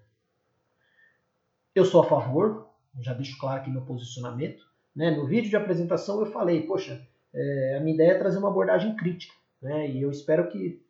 [1.74, 2.68] eu sou a favor,
[3.00, 4.64] já deixo claro aqui meu posicionamento.
[4.94, 5.11] Né?
[5.11, 8.94] No vídeo de apresentação eu falei, poxa, é, a minha ideia é trazer uma abordagem
[8.94, 9.90] crítica, né?
[9.90, 10.81] E eu espero que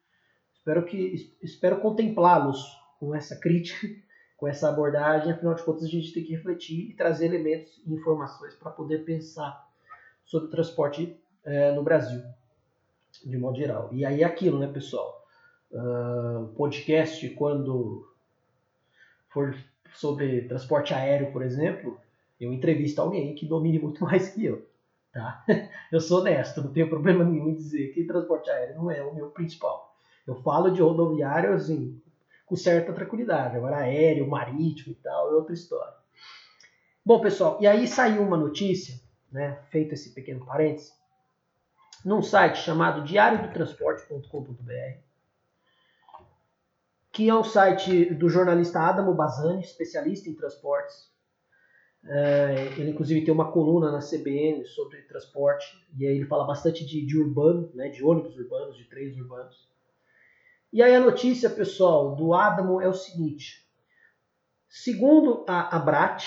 [0.52, 2.62] espero que espero contemplá-los
[3.00, 3.88] com essa crítica,
[4.36, 5.32] com essa abordagem.
[5.32, 9.04] Afinal de contas, a gente tem que refletir e trazer elementos e informações para poder
[9.04, 9.66] pensar
[10.26, 12.22] sobre o transporte é, no Brasil,
[13.24, 13.88] de modo geral.
[13.92, 15.22] E aí é aquilo, né, pessoal?
[15.70, 18.08] Uh, podcast quando
[19.28, 19.56] for
[19.94, 21.98] sobre transporte aéreo, por exemplo,
[22.40, 24.66] eu entrevisto alguém que domine muito mais que eu.
[25.12, 25.44] Tá?
[25.92, 29.14] Eu sou honesto, não tenho problema nenhum em dizer que transporte aéreo não é o
[29.14, 29.96] meu principal.
[30.26, 32.02] Eu falo de rodoviário assim,
[32.44, 33.56] com certa tranquilidade.
[33.56, 35.94] Agora aéreo, marítimo e tal é outra história.
[37.06, 38.98] Bom, pessoal, e aí saiu uma notícia,
[39.30, 40.92] né, feito esse pequeno parênteses,
[42.04, 44.98] num site chamado diariodotransporte.com.br,
[47.12, 51.12] que é um site do jornalista Adamo Bazani, especialista em transportes,
[52.06, 55.66] é, ele inclusive tem uma coluna na CBN sobre transporte,
[55.98, 59.68] e aí ele fala bastante de, de urbano, né, de ônibus urbanos, de trens urbanos.
[60.72, 63.64] E aí a notícia, pessoal, do Adamo é o seguinte.
[64.68, 66.24] Segundo a ABRAT,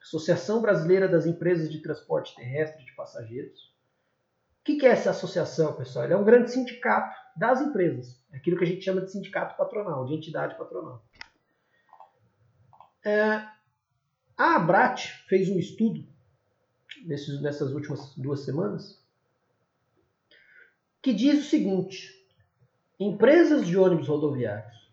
[0.00, 3.69] Associação Brasileira das Empresas de Transporte Terrestre de Passageiros,
[4.60, 6.04] o que, é essa associação, pessoal?
[6.04, 9.56] Ele é um grande sindicato das empresas, é aquilo que a gente chama de sindicato
[9.56, 11.02] patronal, de entidade patronal.
[13.02, 13.42] É,
[14.36, 16.06] a Abrat fez um estudo
[17.06, 19.02] nesses, nessas últimas duas semanas
[21.00, 22.22] que diz o seguinte:
[22.98, 24.90] empresas de ônibus rodoviários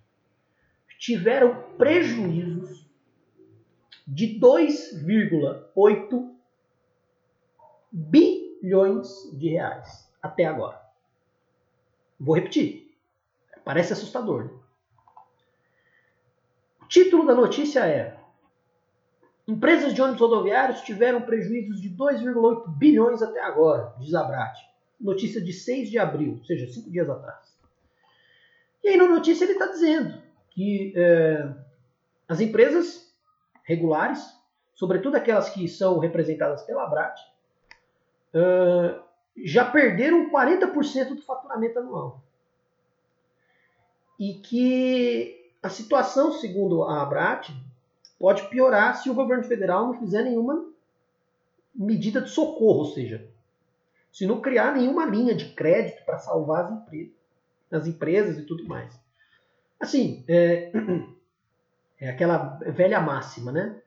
[0.97, 2.87] tiveram prejuízos
[4.07, 6.35] de 2,8
[7.91, 10.81] bilhões de reais até agora.
[12.19, 12.95] Vou repetir.
[13.63, 14.45] Parece assustador.
[14.45, 14.51] Né?
[16.81, 18.17] O título da notícia é
[19.47, 24.57] Empresas de ônibus rodoviários tiveram prejuízos de 2,8 bilhões até agora, diz a Brat.
[24.99, 27.55] Notícia de 6 de abril, ou seja, cinco dias atrás.
[28.83, 31.49] E aí na notícia ele está dizendo que é,
[32.27, 33.13] as empresas
[33.63, 34.21] regulares,
[34.73, 37.17] sobretudo aquelas que são representadas pela Brat,
[38.33, 38.99] é,
[39.43, 42.21] já perderam 40% do faturamento anual.
[44.19, 47.51] E que a situação, segundo a Abrat,
[48.19, 50.65] pode piorar se o governo federal não fizer nenhuma
[51.75, 53.27] medida de socorro, ou seja,
[54.11, 58.99] se não criar nenhuma linha de crédito para salvar as, as, empresas e tudo mais.
[59.79, 60.71] Assim, é,
[62.01, 63.79] é aquela velha máxima, né?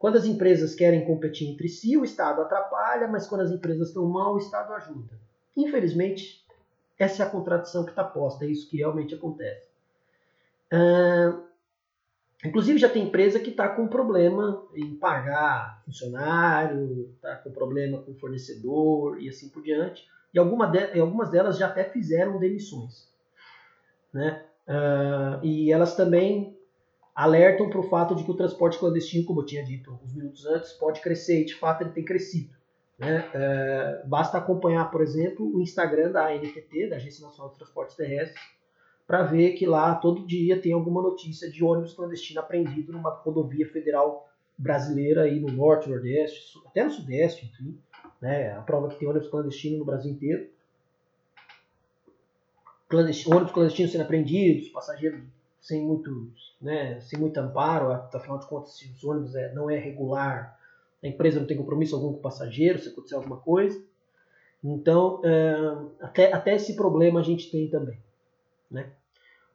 [0.00, 4.06] Quando as empresas querem competir entre si, o Estado atrapalha, mas quando as empresas estão
[4.06, 5.12] mal, o Estado ajuda.
[5.54, 6.42] Infelizmente,
[6.98, 9.68] essa é a contradição que está posta, é isso que realmente acontece.
[10.72, 11.42] Uh,
[12.42, 18.14] inclusive, já tem empresa que está com problema em pagar funcionário, está com problema com
[18.14, 20.08] fornecedor e assim por diante.
[20.32, 23.06] E alguma de, algumas delas já até fizeram demissões.
[24.14, 24.42] Né?
[24.66, 26.58] Uh, e elas também
[27.14, 30.46] alertam para o fato de que o transporte clandestino, como eu tinha dito alguns minutos
[30.46, 32.54] antes, pode crescer e de fato ele tem crescido.
[32.98, 33.28] Né?
[33.32, 38.40] É, basta acompanhar, por exemplo, o Instagram da ANTT, da Agência Nacional de Transportes Terrestres,
[39.06, 43.66] para ver que lá todo dia tem alguma notícia de ônibus clandestino apreendido numa rodovia
[43.66, 47.78] federal brasileira aí no norte, nordeste, até no sudeste, enfim.
[48.20, 48.52] Né?
[48.52, 50.48] A prova que tem ônibus clandestino no Brasil inteiro.
[52.88, 55.22] Clandestino, ônibus clandestinos sendo apreendidos, passageiros
[55.60, 59.78] sem muito, né, sem muito amparo, afinal de contas, se os ônibus é, não é
[59.78, 60.58] regular,
[61.02, 63.82] a empresa não tem compromisso algum com o passageiro, se acontecer alguma coisa.
[64.62, 67.98] Então, é, até, até esse problema a gente tem também.
[68.70, 68.90] Né?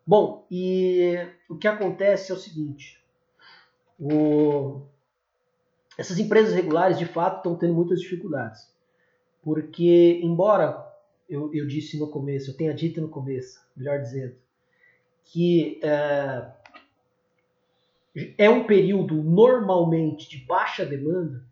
[0.05, 1.15] Bom, e
[1.49, 2.99] o que acontece é o seguinte:
[3.99, 4.81] o,
[5.97, 8.67] essas empresas regulares de fato estão tendo muitas dificuldades.
[9.43, 10.83] Porque, embora
[11.29, 14.35] eu, eu disse no começo, eu tenha dito no começo, melhor dizendo,
[15.25, 16.51] que é,
[18.37, 21.43] é um período normalmente de baixa demanda,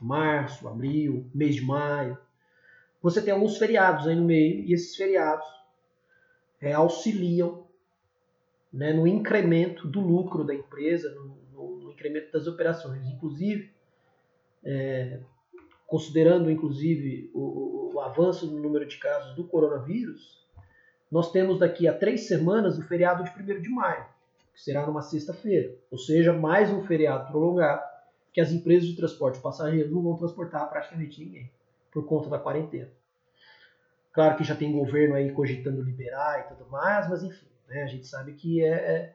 [0.00, 2.18] março, abril, mês de maio,
[3.02, 5.46] você tem alguns feriados aí no meio, e esses feriados
[6.60, 7.64] é, auxiliam
[8.72, 13.06] né, no incremento do lucro da empresa, no, no, no incremento das operações.
[13.06, 13.72] Inclusive,
[14.64, 15.20] é,
[15.86, 20.44] considerando inclusive o, o, avanço no número de casos do coronavírus,
[21.10, 24.04] nós temos daqui a três semanas o feriado de 1 de maio,
[24.54, 25.74] que será numa sexta-feira.
[25.90, 27.82] Ou seja, mais um feriado prolongado
[28.32, 31.50] que as empresas de transporte passageiros não vão transportar praticamente ninguém,
[31.90, 32.90] por conta da quarentena.
[34.12, 37.86] Claro que já tem governo aí cogitando liberar e tudo mais, mas enfim, né, a
[37.86, 39.12] gente sabe que é,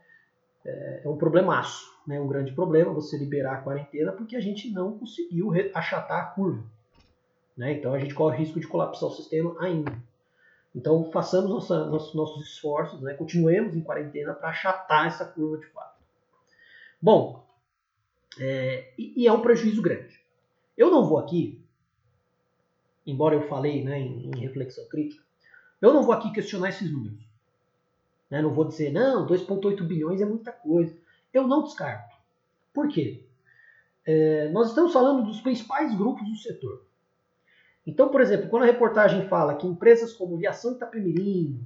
[0.65, 4.71] é, é um problemaço, né, um grande problema você liberar a quarentena porque a gente
[4.71, 6.63] não conseguiu achatar a curva.
[7.57, 9.91] Né, então a gente corre o risco de colapsar o sistema ainda.
[10.73, 13.13] Então, façamos nossa, nossos, nossos esforços, né?
[13.13, 15.99] continuemos em quarentena para achatar essa curva de fato.
[17.01, 17.45] Bom,
[18.39, 20.19] é, e, e, é um prejuízo grande.
[20.77, 21.61] Eu não vou aqui,
[23.05, 25.23] embora eu falei né, em, em reflexão crítica,
[25.81, 27.19] eu não vou aqui questionar esses números.
[28.29, 28.41] Né?
[28.41, 30.95] Não vou dizer, não, 2,8 bilhões é muita coisa.
[31.33, 32.15] Eu não descarto.
[32.73, 33.25] Por quê?
[34.05, 36.85] É, nós estamos falando dos principais grupos do setor.
[37.85, 41.65] Então, por exemplo, quando a reportagem fala que empresas como Viação Itapemirim,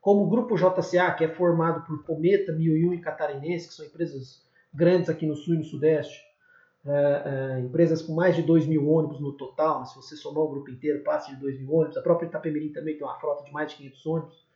[0.00, 4.46] como o Grupo JCA, que é formado por Cometa, Miuiu e Catarinense, que são empresas
[4.72, 6.24] grandes aqui no Sul e no Sudeste,
[6.86, 10.48] é, é, empresas com mais de 2 mil ônibus no total, se você somar o
[10.48, 13.52] grupo inteiro, passa de 2 mil ônibus, a própria Itapemirim também tem uma frota de
[13.52, 14.46] mais de 500 ônibus.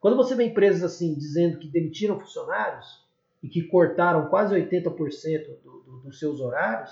[0.00, 3.04] Quando você vê empresas assim dizendo que demitiram funcionários
[3.42, 6.90] e que cortaram quase 80% do, do, dos seus horários,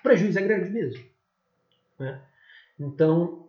[0.00, 1.04] o prejuízo é grande mesmo.
[2.00, 2.20] Né?
[2.78, 3.48] Então,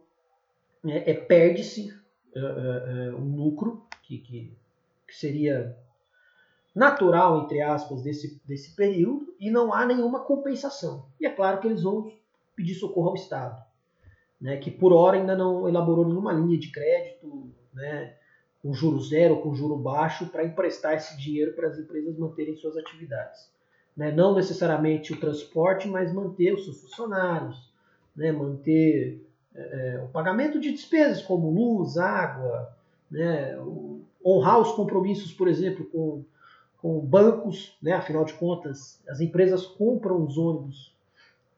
[0.85, 1.93] é, é perde-se
[2.35, 4.57] é, é, é, um lucro que, que,
[5.07, 5.77] que, seria
[6.75, 11.07] natural, entre aspas, desse, desse período e não há nenhuma compensação.
[11.19, 12.11] E é claro que eles vão
[12.55, 13.63] pedir socorro ao Estado,
[14.39, 18.15] né, que por hora ainda não elaborou nenhuma linha de crédito né,
[18.61, 22.77] com juro zero, com juro baixo, para emprestar esse dinheiro para as empresas manterem suas
[22.77, 23.49] atividades.
[23.95, 27.73] Né, não necessariamente o transporte, mas manter os seus funcionários,
[28.15, 32.73] né, manter é, é, o pagamento de despesas como luz, água,
[33.09, 33.57] né,
[34.25, 36.23] honrar os compromissos, por exemplo, com,
[36.81, 40.93] com bancos, né, afinal de contas, as empresas compram os ônibus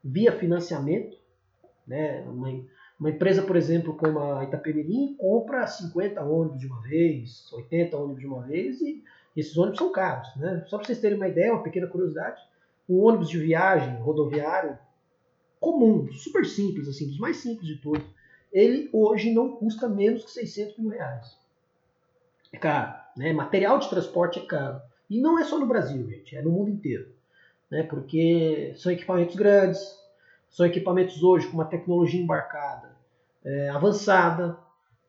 [0.03, 1.17] via financiamento.
[1.85, 2.49] Né, uma,
[2.99, 8.19] uma empresa, por exemplo, como a Itapemirim, compra 50 ônibus de uma vez, 80 ônibus
[8.19, 9.03] de uma vez, e
[9.35, 10.27] esses ônibus são caros.
[10.35, 10.65] Né?
[10.67, 12.41] Só para vocês terem uma ideia, uma pequena curiosidade,
[12.89, 14.77] um ônibus de viagem rodoviário
[15.59, 18.05] comum, super simples, assim, dos mais simples de todos,
[18.51, 21.37] ele hoje não custa menos que 600 mil reais.
[22.51, 22.93] É caro.
[23.15, 23.33] Né?
[23.33, 24.81] Material de transporte é caro.
[25.09, 27.07] E não é só no Brasil, gente, é no mundo inteiro.
[27.69, 27.83] Né?
[27.83, 29.79] Porque são equipamentos grandes,
[30.49, 32.95] são equipamentos hoje com uma tecnologia embarcada
[33.43, 34.57] é, avançada.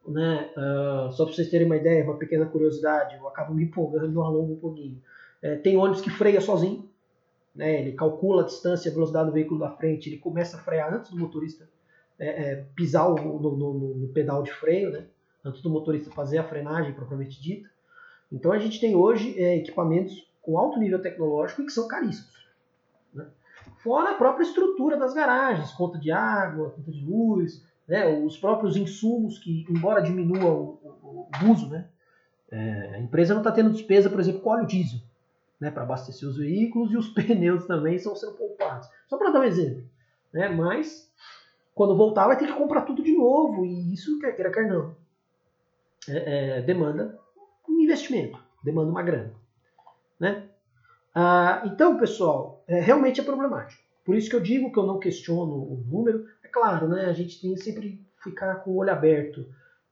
[0.07, 0.51] Né?
[0.57, 4.55] Uh, só para vocês terem uma ideia, uma pequena curiosidade, eu acabo me empolgando, alongo
[4.55, 5.03] um pouquinho.
[5.43, 6.89] É, tem ônibus que freia sozinho,
[7.59, 7.81] né?
[7.81, 11.11] ele calcula a distância, a velocidade do veículo da frente, ele começa a frear antes
[11.11, 11.69] do motorista
[12.17, 15.07] é, é, pisar no, no, no, no, pedal de freio, né?
[15.45, 17.69] antes do motorista fazer a frenagem propriamente dita.
[18.31, 22.47] Então a gente tem hoje é, equipamentos com alto nível tecnológico e que são caríssimos.
[23.13, 23.27] Né?
[23.79, 28.07] Fora a própria estrutura das garagens, conta de água, conta de luz, né?
[28.07, 31.89] os próprios insumos que, embora diminua o, o, o uso, né?
[32.51, 35.01] É, a empresa não está tendo despesa, por exemplo, com óleo diesel
[35.61, 38.89] né, para abastecer os veículos e os pneus também estão sendo poupados.
[39.07, 39.85] Só para dar um exemplo.
[40.33, 40.49] Né?
[40.49, 41.11] Mas
[41.75, 44.95] quando voltar vai ter que comprar tudo de novo e isso quer queira quer não
[46.09, 47.19] é, é, demanda
[47.69, 49.33] um investimento, demanda uma grana,
[50.19, 50.49] né?
[51.15, 53.83] Ah, então, pessoal, é, realmente é problemático.
[54.05, 56.27] Por isso que eu digo que eu não questiono o número.
[56.43, 57.07] É claro, né?
[57.07, 59.47] A gente tem que sempre ficar com o olho aberto,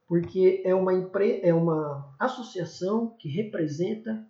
[0.07, 1.41] porque é uma, empre...
[1.43, 4.25] é uma associação que representa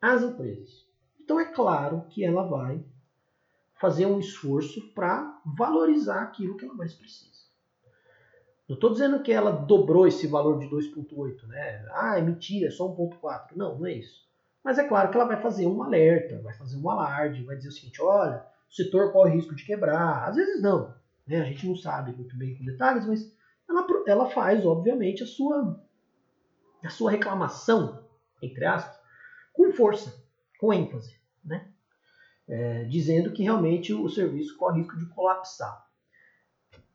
[0.00, 0.86] as empresas.
[1.20, 2.84] Então é claro que ela vai
[3.80, 7.38] fazer um esforço para valorizar aquilo que ela mais precisa.
[8.68, 11.86] Não estou dizendo que ela dobrou esse valor de 2,8, né?
[11.92, 13.56] Ah, é mentira, é só 1,4.
[13.56, 14.28] Não, não é isso.
[14.62, 17.70] Mas é claro que ela vai fazer um alerta, vai fazer um alarde, vai dizer
[17.70, 20.28] o seguinte: olha, o setor corre risco de quebrar.
[20.28, 20.94] Às vezes não,
[21.26, 21.40] né?
[21.40, 23.34] a gente não sabe muito bem com detalhes, mas
[23.68, 25.82] ela, ela faz, obviamente, a sua,
[26.84, 28.04] a sua reclamação,
[28.42, 28.97] entre aspas,
[29.58, 30.14] com força,
[30.60, 31.68] com ênfase, né?
[32.46, 35.84] É, dizendo que realmente o serviço corre risco de colapsar.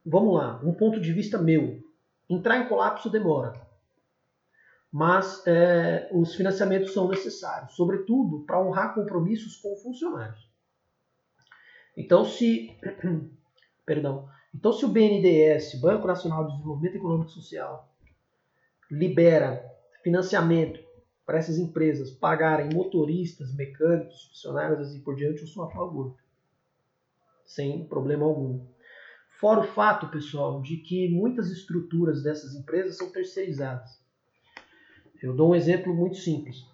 [0.04, 1.84] Vamos lá, um ponto de vista meu.
[2.30, 3.54] Entrar em colapso demora,
[4.90, 10.50] mas é, os financiamentos são necessários, sobretudo para honrar compromissos com funcionários.
[11.98, 12.76] Então, se,
[13.86, 17.94] perdão, então se o BNDES, Banco Nacional de Desenvolvimento Econômico e Social,
[18.90, 19.70] libera
[20.02, 20.83] financiamento
[21.26, 26.16] para essas empresas pagarem motoristas, mecânicos, funcionários assim por diante, eu sou a favor.
[27.46, 28.66] Sem problema algum.
[29.40, 34.02] Fora o fato, pessoal, de que muitas estruturas dessas empresas são terceirizadas.
[35.22, 36.66] Eu dou um exemplo muito simples.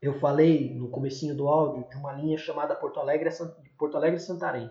[0.00, 3.30] Eu falei no comecinho do áudio de uma linha chamada Porto Alegre,
[3.76, 4.70] Porto Alegre Santarém.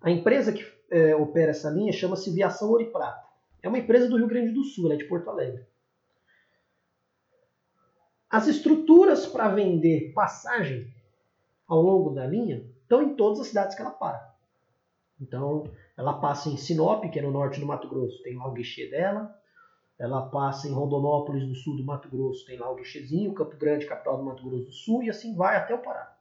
[0.00, 3.26] A empresa que é, opera essa linha chama-se Viação Ouro e Prata.
[3.62, 5.66] É uma empresa do Rio Grande do Sul, ela é de Porto Alegre.
[8.28, 10.92] As estruturas para vender passagem
[11.66, 14.34] ao longo da linha estão em todas as cidades que ela para.
[15.20, 15.64] Então,
[15.96, 18.88] ela passa em Sinop, que é no norte do Mato Grosso, tem lá o guichê
[18.88, 19.34] dela.
[19.98, 23.86] Ela passa em Rondonópolis, no sul do Mato Grosso, tem lá o guichezinho, Campo Grande,
[23.86, 26.14] capital do Mato Grosso do Sul, e assim vai até o Pará.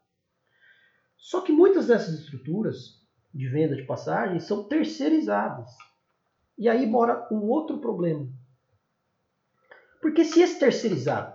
[1.17, 3.01] Só que muitas dessas estruturas
[3.33, 5.75] de venda de passagens são terceirizadas.
[6.57, 8.29] E aí mora um outro problema.
[10.01, 11.34] Porque se esse terceirizado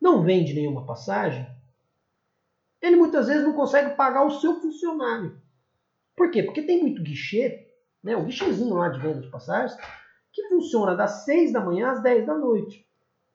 [0.00, 1.46] não vende nenhuma passagem,
[2.80, 5.40] ele muitas vezes não consegue pagar o seu funcionário.
[6.16, 6.42] Por quê?
[6.42, 7.68] Porque tem muito guichê,
[8.02, 9.76] né, o guichêzinho lá de venda de passagens,
[10.32, 12.86] que funciona das 6 da manhã às 10 da noite.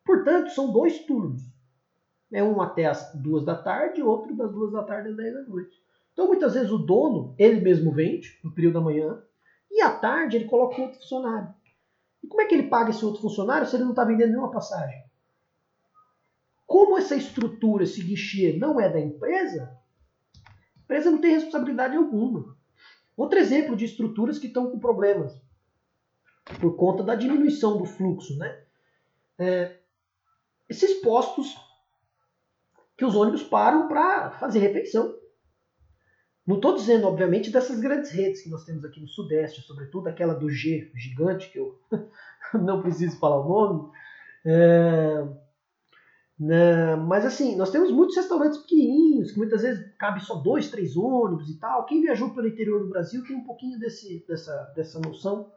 [0.05, 1.41] Portanto, são dois turnos.
[2.31, 5.33] É um até as 2 da tarde e outro das 2 da tarde às 10
[5.33, 5.83] da noite.
[6.13, 9.21] Então, muitas vezes, o dono, ele mesmo vende no período da manhã,
[9.71, 11.53] e à tarde ele coloca outro funcionário.
[12.23, 14.51] E como é que ele paga esse outro funcionário se ele não está vendendo nenhuma
[14.51, 15.03] passagem?
[16.65, 19.77] Como essa estrutura, esse guichê não é da empresa,
[20.35, 22.57] a empresa não tem responsabilidade alguma.
[23.15, 25.39] Outro exemplo de estruturas que estão com problemas
[26.59, 28.63] por conta da diminuição do fluxo, né?
[29.37, 29.77] É,
[30.69, 31.55] esses postos
[32.97, 35.15] que os ônibus param para fazer refeição.
[36.45, 40.33] Não estou dizendo, obviamente, dessas grandes redes que nós temos aqui no Sudeste, sobretudo aquela
[40.33, 41.79] do G gigante, que eu
[42.53, 43.91] não preciso falar o nome.
[44.45, 45.25] É,
[46.39, 46.95] né?
[46.95, 51.49] Mas assim, nós temos muitos restaurantes pequenininhos, que muitas vezes cabe só dois, três ônibus
[51.49, 51.85] e tal.
[51.85, 55.51] Quem viajou pelo interior do Brasil tem um pouquinho desse, dessa, dessa noção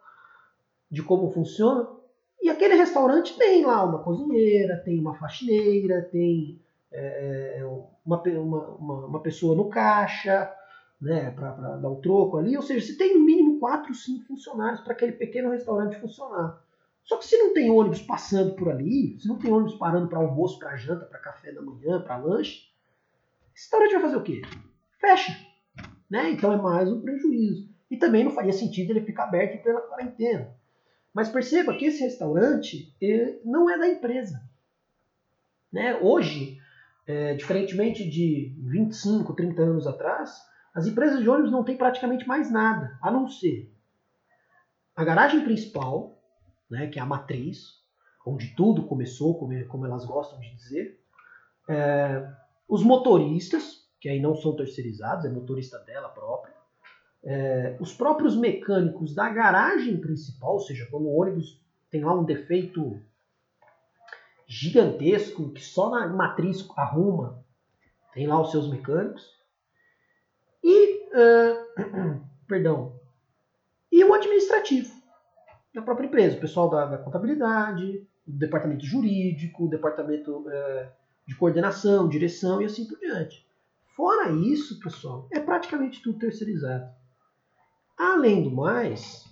[0.91, 1.89] de como funciona.
[2.41, 6.61] E aquele restaurante tem lá uma cozinheira, tem uma faxineira, tem
[6.93, 7.63] é,
[8.05, 10.53] uma, uma, uma, pessoa no caixa,
[11.01, 12.57] né, para dar o troco ali.
[12.57, 16.63] Ou seja, você tem no mínimo quatro, cinco funcionários para aquele pequeno restaurante funcionar.
[17.07, 20.19] Só que se não tem ônibus passando por ali, se não tem ônibus parando para
[20.19, 22.69] almoço, para janta, para café da manhã, para lanche,
[23.55, 24.43] esse restaurante vai fazer o quê?
[25.01, 25.33] Fecha.
[26.11, 26.31] Né?
[26.31, 27.69] Então é mais um prejuízo.
[27.89, 30.53] E também não faria sentido ele ficar aberto pela quarentena.
[31.15, 32.93] Mas perceba que esse restaurante
[33.45, 34.43] não é da empresa.
[35.73, 35.97] Né?
[36.03, 36.59] Hoje,
[37.07, 40.43] é, diferentemente de 25, 30 anos atrás,
[40.75, 43.73] as empresas de ônibus não têm praticamente mais nada, a não ser
[44.97, 46.16] a garagem principal,
[46.71, 47.83] né, que é a matriz,
[48.27, 51.01] onde tudo começou, como, como elas gostam de dizer,
[51.69, 52.29] é,
[52.69, 56.55] os motoristas, que aí não são terceirizados, é motorista dela própria,
[57.25, 61.61] é, os próprios mecânicos da garagem principal, ou seja, quando o ônibus
[61.91, 63.01] tem lá um defeito
[64.47, 67.45] gigantesco que só na matriz arruma,
[68.13, 69.37] tem lá os seus mecânicos.
[70.63, 72.99] E, uh, perdão,
[73.91, 74.96] e o administrativo
[75.77, 80.89] da própria empresa, o pessoal da, da contabilidade, o departamento jurídico, departamento uh,
[81.27, 83.47] de coordenação, direção e assim por diante.
[83.95, 86.89] Fora isso, pessoal, é praticamente tudo terceirizado.
[87.99, 89.27] Além do mais,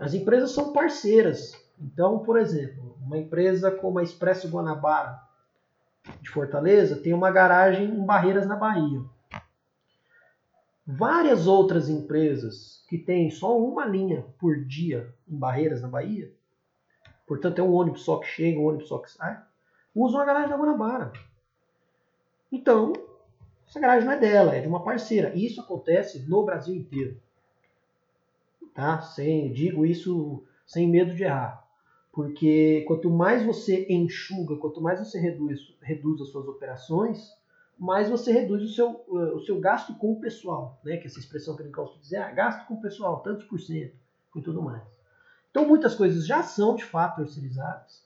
[0.00, 1.52] as empresas são parceiras.
[1.78, 5.20] Então, por exemplo, uma empresa como a Expresso Guanabara
[6.22, 9.02] de Fortaleza tem uma garagem em Barreiras na Bahia.
[10.86, 16.32] Várias outras empresas que têm só uma linha por dia em Barreiras na Bahia,
[17.26, 19.42] portanto é um ônibus só que chega, um ônibus só que sai,
[19.92, 21.12] usam a garagem da Guanabara.
[22.52, 22.92] Então,
[23.68, 25.32] essa garagem não é dela, é de uma parceira.
[25.34, 27.20] E isso acontece no Brasil inteiro.
[28.72, 29.00] Tá?
[29.00, 31.66] Sem, digo isso sem medo de errar.
[32.12, 37.35] Porque quanto mais você enxuga, quanto mais você reduz, reduz as suas operações,
[37.78, 40.80] mais você reduz o seu, o seu gasto com o pessoal.
[40.84, 40.96] Né?
[40.96, 43.60] Que essa expressão que eu gosto de dizer, ah, gasto com o pessoal, tantos por
[43.60, 43.94] cento
[44.34, 44.82] e tudo mais.
[45.50, 48.04] Então muitas coisas já são de fato terceirizadas.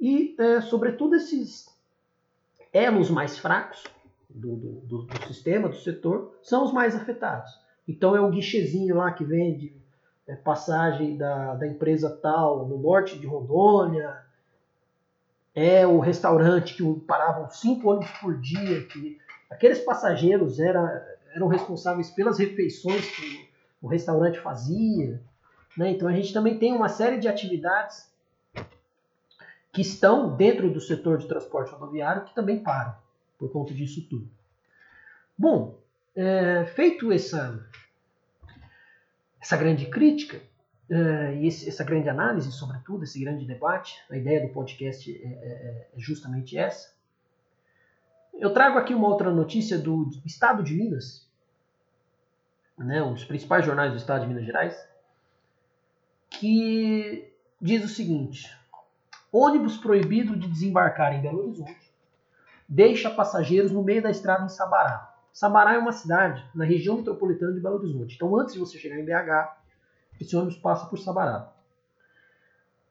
[0.00, 1.66] E, é, sobretudo, esses
[2.72, 3.82] elos mais fracos
[4.28, 7.50] do, do, do, sistema, do setor, são os mais afetados.
[7.86, 9.74] Então é o guichezinho lá que vende
[10.26, 14.27] é, passagem da, da empresa tal no norte de Rondônia,
[15.58, 19.18] é o restaurante que paravam cinco ônibus por dia, que
[19.50, 23.48] aqueles passageiros era, eram responsáveis pelas refeições que
[23.82, 25.20] o restaurante fazia.
[25.76, 25.90] Né?
[25.90, 28.08] Então a gente também tem uma série de atividades
[29.72, 32.94] que estão dentro do setor de transporte rodoviário que também param
[33.36, 34.28] por conta disso tudo.
[35.36, 35.76] Bom,
[36.14, 37.64] é, feito essa,
[39.40, 40.40] essa grande crítica
[40.90, 45.88] e esse, essa grande análise, sobretudo, esse grande debate, a ideia do podcast é, é,
[45.94, 46.92] é justamente essa.
[48.34, 51.28] Eu trago aqui uma outra notícia do Estado de Minas,
[52.78, 54.88] né, um dos principais jornais do Estado de Minas Gerais,
[56.30, 58.56] que diz o seguinte:
[59.32, 61.88] ônibus proibido de desembarcar em Belo Horizonte
[62.68, 65.14] deixa passageiros no meio da estrada em Sabará.
[65.32, 68.14] Sabará é uma cidade na região metropolitana de Belo Horizonte.
[68.14, 69.57] Então, antes de você chegar em BH,
[70.20, 71.52] esse ônibus passa por Sabará.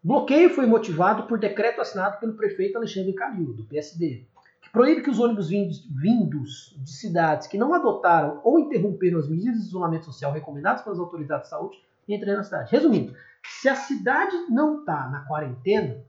[0.04, 4.26] Bloqueio foi motivado por decreto assinado pelo prefeito Alexandre Calil, do PSD,
[4.62, 9.62] que proíbe que os ônibus vindos de cidades que não adotaram ou interromperam as medidas
[9.62, 12.72] de isolamento social recomendadas pelas autoridades de saúde entrem na cidade.
[12.72, 13.16] Resumindo,
[13.46, 16.04] se a cidade não está na quarentena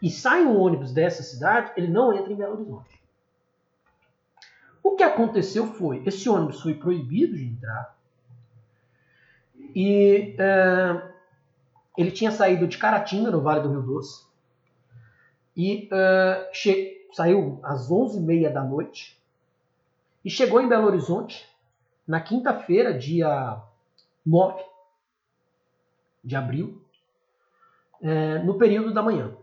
[0.00, 3.02] e sai um ônibus dessa cidade, ele não entra em Belo Horizonte.
[4.82, 7.96] O que aconteceu foi, esse ônibus foi proibido de entrar
[9.74, 11.12] e é,
[11.96, 14.24] ele tinha saído de Caratinga, no Vale do Rio Doce,
[15.56, 16.50] e é,
[17.12, 19.20] saiu às 11h30 da noite
[20.24, 21.46] e chegou em Belo Horizonte
[22.06, 23.62] na quinta-feira, dia
[24.24, 24.62] 9
[26.24, 26.80] de abril,
[28.00, 29.34] é, no período da manhã.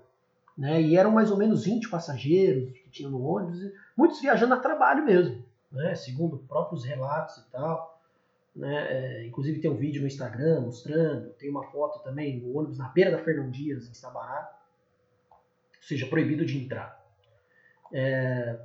[0.57, 0.81] Né?
[0.81, 5.05] E eram mais ou menos 20 passageiros que tinham no ônibus, muitos viajando a trabalho
[5.05, 5.95] mesmo, né?
[5.95, 7.98] segundo próprios relatos e tal.
[8.59, 8.87] Né?
[8.89, 12.89] É, inclusive tem um vídeo no Instagram mostrando, tem uma foto também no ônibus na
[12.89, 14.53] beira da Fernão Dias, em Sabará,
[15.31, 15.37] ou
[15.81, 17.01] seja, proibido de entrar.
[17.89, 18.59] É,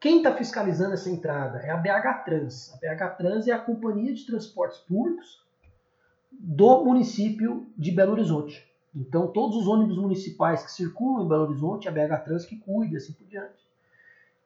[0.00, 2.74] quem está fiscalizando essa entrada é a BH Trans.
[2.74, 5.46] A BH Trans é a companhia de transportes públicos
[6.32, 8.68] do município de Belo Horizonte.
[8.92, 12.96] Então, todos os ônibus municipais que circulam em Belo Horizonte, a BH Trans que cuida,
[12.96, 13.64] assim por diante.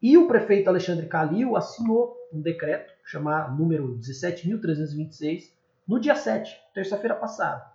[0.03, 5.51] E o prefeito Alexandre Calil assinou um decreto, chamado número 17.326,
[5.87, 7.67] no dia 7, terça-feira passada.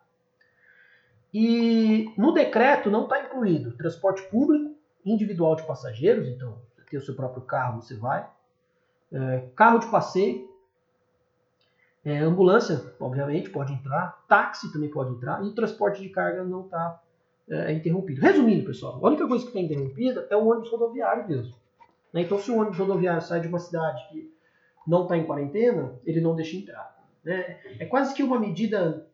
[1.34, 7.04] E no decreto não está incluído transporte público, individual de passageiros, então você tem o
[7.04, 8.30] seu próprio carro, você vai,
[9.12, 10.54] é, carro de passeio,
[12.06, 14.24] é, ambulância, obviamente, pode entrar.
[14.28, 15.44] Táxi também pode entrar.
[15.46, 17.02] E transporte de carga não está
[17.50, 18.22] é, interrompido.
[18.22, 21.56] Resumindo, pessoal, a única coisa que está interrompida é o ônibus rodoviário mesmo.
[22.12, 22.22] Né?
[22.24, 24.34] Então, se o ônibus rodoviário sai de uma cidade que
[24.86, 26.94] não está em quarentena, ele não deixa entrar.
[27.24, 27.60] Né?
[27.80, 29.08] É quase que uma medida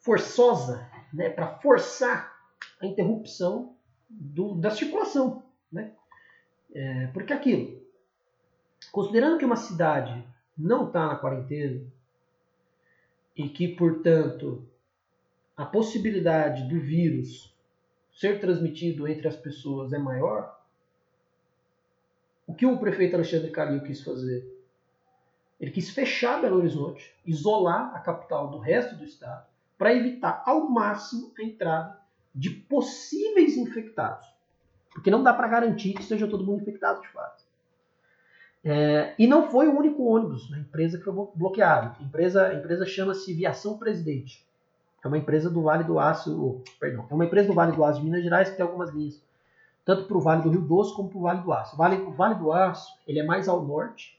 [0.00, 1.30] forçosa né?
[1.30, 2.32] para forçar
[2.80, 3.74] a interrupção
[4.08, 5.42] do, da circulação.
[5.70, 5.92] Né?
[6.74, 7.80] É, porque aquilo,
[8.90, 10.24] considerando que uma cidade
[10.56, 11.80] não está na quarentena
[13.36, 14.66] e que, portanto,
[15.56, 17.54] a possibilidade do vírus
[18.12, 20.61] ser transmitido entre as pessoas é maior,
[22.52, 24.46] o que o prefeito Alexandre Calil quis fazer?
[25.58, 29.46] Ele quis fechar Belo Horizonte, isolar a capital do resto do estado,
[29.78, 31.98] para evitar ao máximo a entrada
[32.34, 34.28] de possíveis infectados.
[34.92, 37.42] Porque não dá para garantir que esteja todo mundo infectado de fato.
[38.62, 41.96] É, e não foi o único ônibus na empresa que foi bloqueado.
[41.98, 44.46] A empresa, a empresa chama-se Viação Presidente.
[45.02, 48.00] É uma empresa do Vale do Aço, perdão, é uma empresa do Vale do Aço
[48.00, 49.20] de Minas Gerais que tem algumas linhas,
[49.84, 51.74] tanto para o Vale do Rio Doce como para o Vale do Aço.
[51.74, 54.18] O vale, o vale do Aço ele é mais ao norte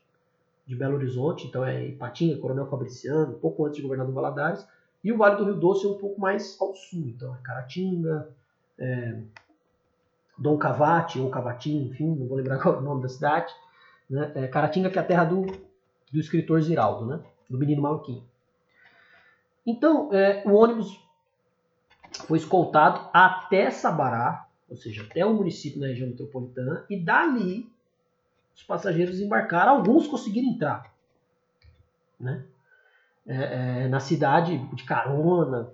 [0.66, 4.66] de Belo Horizonte, então é Ipatinga, Coronel Fabriciano, um pouco antes de Governador Valadares,
[5.03, 8.30] e o Vale do Rio Doce é um pouco mais ao sul, então é Caratinga,
[8.80, 9.20] é,
[10.38, 13.53] Dom Cavate ou Cavatim, enfim, não vou lembrar é o nome da cidade.
[14.09, 14.32] Né?
[14.36, 15.45] É, Caratinga que é a terra do,
[16.11, 17.20] do escritor Ziraldo, né?
[17.49, 18.24] do menino maluquinho.
[19.66, 20.99] Então, é, o ônibus
[22.28, 27.71] foi escoltado até Sabará, ou seja, até o município na região metropolitana, e dali
[28.55, 30.91] os passageiros embarcaram, alguns conseguiram entrar.
[32.19, 32.43] Né?
[33.26, 35.71] É, é, na cidade de carona,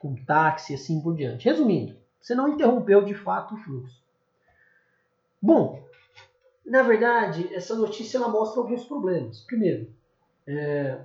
[0.00, 1.44] com táxi assim por diante.
[1.44, 4.02] Resumindo, você não interrompeu de fato o fluxo.
[5.40, 5.86] Bom,
[6.64, 9.40] na verdade, essa notícia ela mostra alguns problemas.
[9.42, 9.88] Primeiro,
[10.46, 11.00] é,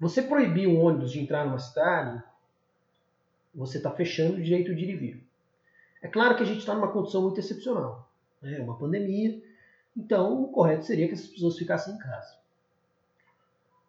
[0.00, 2.22] você proibir um ônibus de entrar numa cidade,
[3.54, 5.26] você está fechando o direito de ir e vir.
[6.02, 8.08] É claro que a gente está numa condição muito excepcional
[8.44, 9.42] né, uma pandemia.
[9.96, 12.36] Então, o correto seria que essas pessoas ficassem em casa.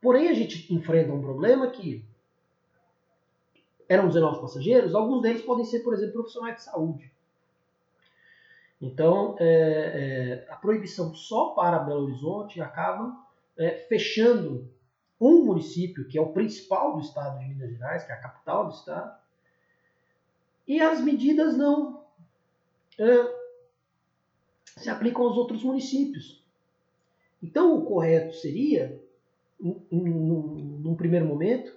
[0.01, 2.03] Porém, a gente enfrenta um problema que
[3.87, 7.11] eram 19 passageiros, alguns deles podem ser, por exemplo, profissionais de saúde.
[8.81, 13.15] Então, é, é, a proibição só para Belo Horizonte acaba
[13.57, 14.69] é, fechando
[15.19, 18.67] um município, que é o principal do estado de Minas Gerais, que é a capital
[18.67, 19.15] do estado,
[20.67, 22.03] e as medidas não
[22.99, 23.35] é,
[24.77, 26.43] se aplicam aos outros municípios.
[27.41, 29.01] Então, o correto seria,
[29.59, 31.71] num, primeiro momento,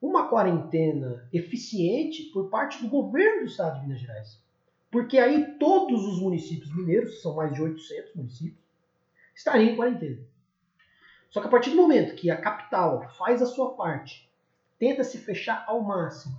[0.00, 4.40] uma quarentena eficiente por parte do governo do estado de Minas Gerais.
[4.90, 8.64] Porque aí todos os municípios mineiros, são mais de 800 municípios,
[9.34, 10.20] estariam em quarentena.
[11.30, 14.30] Só que a partir do momento que a capital faz a sua parte,
[14.78, 16.38] tenta se fechar ao máximo,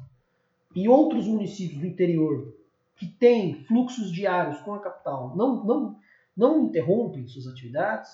[0.76, 2.56] e outros municípios do interior
[2.96, 6.00] que têm fluxos diários com a capital não, não,
[6.36, 8.10] não interrompem suas atividades,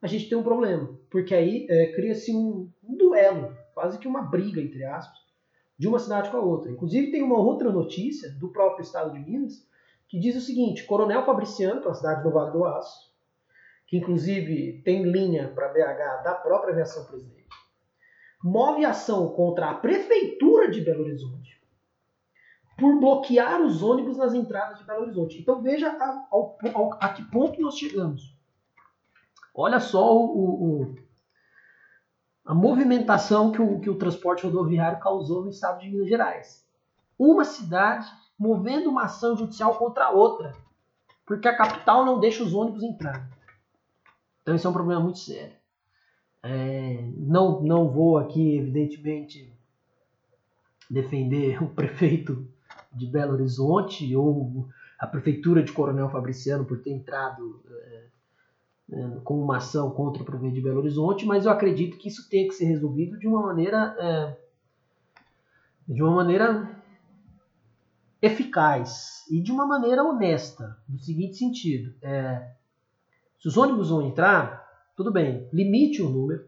[0.00, 0.88] a gente tem um problema.
[1.10, 5.18] Porque aí é, cria-se um, um duelo, quase que uma briga, entre aspas,
[5.78, 6.70] de uma cidade com a outra.
[6.70, 9.66] Inclusive tem uma outra notícia do próprio estado de Minas
[10.06, 13.12] que diz o seguinte: Coronel Fabriciano, para a cidade do Vale do Aço,
[13.86, 17.48] que inclusive tem linha para BH da própria aviação presidente,
[18.42, 21.53] move ação contra a prefeitura de Belo Horizonte
[22.76, 25.40] por bloquear os ônibus nas entradas de Belo Horizonte.
[25.40, 26.26] Então veja a,
[27.00, 28.34] a que ponto nós chegamos.
[29.54, 30.96] Olha só o, o,
[32.44, 36.66] a movimentação que o, que o transporte rodoviário causou no estado de Minas Gerais.
[37.16, 40.52] Uma cidade movendo uma ação judicial contra a outra,
[41.24, 43.30] porque a capital não deixa os ônibus entrar.
[44.42, 45.56] Então isso é um problema muito sério.
[46.42, 49.56] É, não, não vou aqui, evidentemente,
[50.90, 52.46] defender o prefeito
[52.94, 54.68] de Belo Horizonte ou
[54.98, 58.04] a prefeitura de Coronel Fabriciano por ter entrado é,
[58.92, 62.28] é, com uma ação contra o prefeito de Belo Horizonte, mas eu acredito que isso
[62.28, 64.44] tem que ser resolvido de uma maneira é,
[65.86, 66.82] de uma maneira
[68.22, 71.94] eficaz e de uma maneira honesta, no seguinte sentido:
[73.38, 74.66] se os ônibus vão entrar,
[74.96, 76.46] tudo bem, limite o número,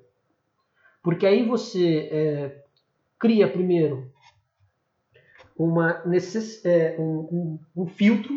[1.02, 2.64] porque aí você
[3.18, 4.10] cria primeiro
[5.58, 6.64] uma necess...
[6.64, 8.34] É, um, um, um filtro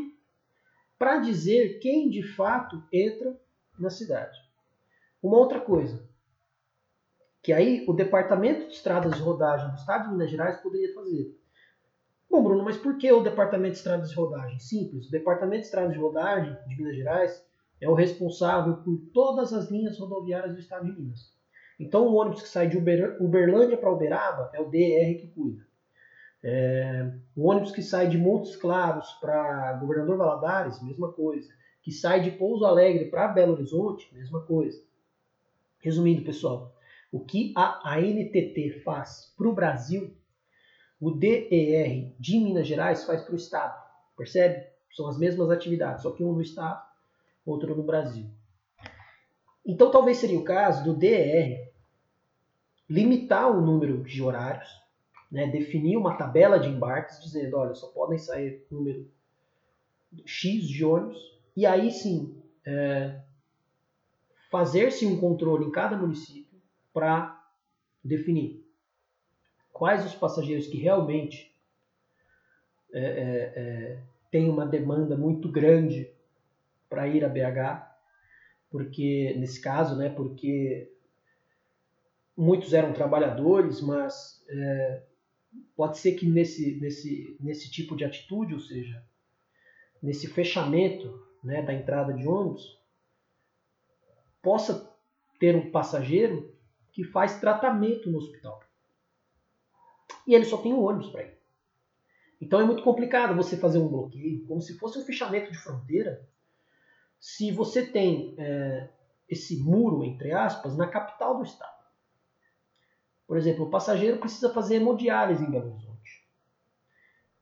[0.98, 3.40] para dizer quem de fato entra
[3.80, 4.38] na cidade.
[5.22, 6.08] Uma outra coisa,
[7.42, 11.38] que aí o Departamento de Estradas de Rodagem do Estado de Minas Gerais poderia fazer.
[12.30, 14.60] Bom, Bruno, mas por que o Departamento de Estradas de Rodagem?
[14.60, 17.46] Simples, o Departamento de Estradas de Rodagem de Minas Gerais
[17.82, 21.34] é o responsável por todas as linhas rodoviárias do Estado de Minas.
[21.80, 25.66] Então, o ônibus que sai de Uber, Uberlândia para Uberaba é o DR que cuida.
[26.42, 31.50] É, o ônibus que sai de Montes Claros para Governador Valadares, mesma coisa.
[31.82, 34.82] Que sai de Pouso Alegre para Belo Horizonte, mesma coisa.
[35.80, 36.76] Resumindo, pessoal,
[37.12, 40.16] o que a ANTT faz para o Brasil,
[41.00, 43.82] o DER de Minas Gerais faz para o Estado.
[44.18, 44.68] Percebe?
[44.92, 46.82] São as mesmas atividades, só que um no Estado,
[47.46, 48.30] outro no Brasil.
[49.66, 51.72] Então, talvez seria o caso do DER
[52.90, 54.70] limitar o número de horários
[55.32, 59.08] né, definir uma tabela de embarques dizendo, olha, só podem sair número
[60.26, 63.20] X de ônibus, e aí sim é,
[64.50, 66.60] fazer-se um controle em cada município
[66.94, 67.40] para
[68.04, 68.66] definir
[69.72, 71.56] quais os passageiros que realmente
[72.92, 76.12] é, é, é têm uma demanda muito grande
[76.90, 77.88] para ir a BH,
[78.70, 80.92] porque nesse caso, né, porque
[82.38, 85.02] muitos eram trabalhadores, mas é,
[85.76, 89.04] pode ser que nesse, nesse, nesse tipo de atitude, ou seja,
[90.02, 92.78] nesse fechamento né, da entrada de ônibus,
[94.42, 94.94] possa
[95.40, 96.54] ter um passageiro
[96.92, 98.62] que faz tratamento no hospital.
[100.28, 101.38] E ele só tem um ônibus para ir.
[102.42, 106.28] Então é muito complicado você fazer um bloqueio, como se fosse um fechamento de fronteira,
[107.20, 108.90] se você tem é,
[109.28, 111.79] esse muro, entre aspas, na capital do estado.
[113.30, 116.28] Por exemplo, o passageiro precisa fazer hemodiálise em Belo Horizonte.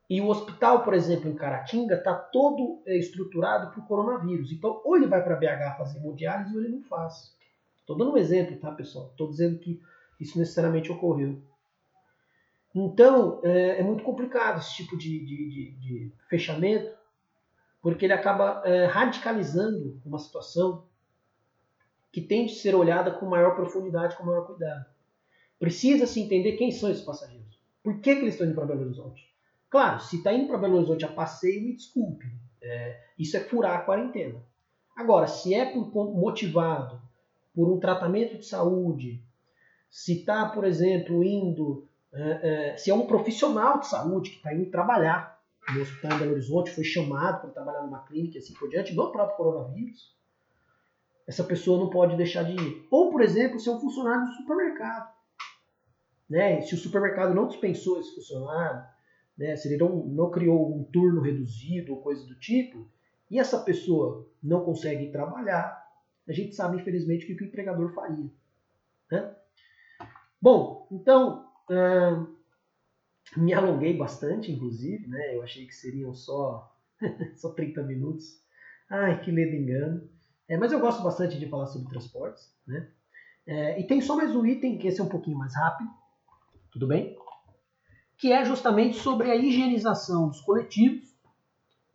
[0.10, 4.52] E o hospital, por exemplo, em Caratinga, está todo é, estruturado para o coronavírus.
[4.52, 7.34] Então, ou ele vai para BH fazer hemodiálise ou ele não faz.
[7.80, 9.08] Estou dando um exemplo, tá, pessoal?
[9.12, 9.82] Estou dizendo que
[10.20, 11.42] isso necessariamente ocorreu.
[12.76, 16.94] Então, é, é muito complicado esse tipo de, de, de, de fechamento,
[17.82, 20.86] porque ele acaba é, radicalizando uma situação
[22.12, 24.97] que tem de ser olhada com maior profundidade, com maior cuidado.
[25.60, 27.60] Precisa-se entender quem são esses passageiros.
[27.84, 29.28] Por que, que eles estão indo para Belo Horizonte?
[29.70, 32.26] Claro, se está indo para Belo Horizonte a passeio, me desculpe.
[32.62, 34.42] É, isso é furar a quarentena.
[34.96, 37.02] Agora, se é por, motivado
[37.56, 39.24] por um tratamento de saúde,
[39.90, 41.88] se está, por exemplo, indo.
[42.14, 45.40] É, é, se é um profissional de saúde que está indo trabalhar
[45.74, 48.94] no hospital em Belo Horizonte, foi chamado para trabalhar numa clínica e assim por diante,
[48.94, 50.16] do próprio coronavírus,
[51.28, 52.88] essa pessoa não pode deixar de ir.
[52.90, 55.17] Ou, por exemplo, se é um funcionário do supermercado
[56.30, 56.62] né?
[56.62, 58.86] Se o supermercado não dispensou esse funcionário,
[59.38, 59.56] né?
[59.56, 62.90] se ele não, não criou um turno reduzido ou coisa do tipo,
[63.30, 65.86] e essa pessoa não consegue trabalhar,
[66.28, 68.30] a gente sabe, infelizmente, o que o empregador faria.
[69.12, 69.36] Né?
[70.42, 71.50] Bom, então,
[73.36, 75.36] me alonguei bastante, inclusive, né?
[75.36, 76.74] eu achei que seriam só,
[77.36, 78.42] só 30 minutos.
[78.90, 80.10] Ai, que ledo engano.
[80.48, 82.54] É, mas eu gosto bastante de falar sobre transportes.
[82.66, 82.90] Né?
[83.46, 85.90] É, e tem só mais um item, que esse é um pouquinho mais rápido,
[86.78, 87.18] tudo bem?
[88.18, 91.16] Que é justamente sobre a higienização dos coletivos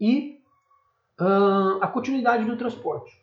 [0.01, 0.41] e
[1.21, 3.17] uh, a continuidade do transporte.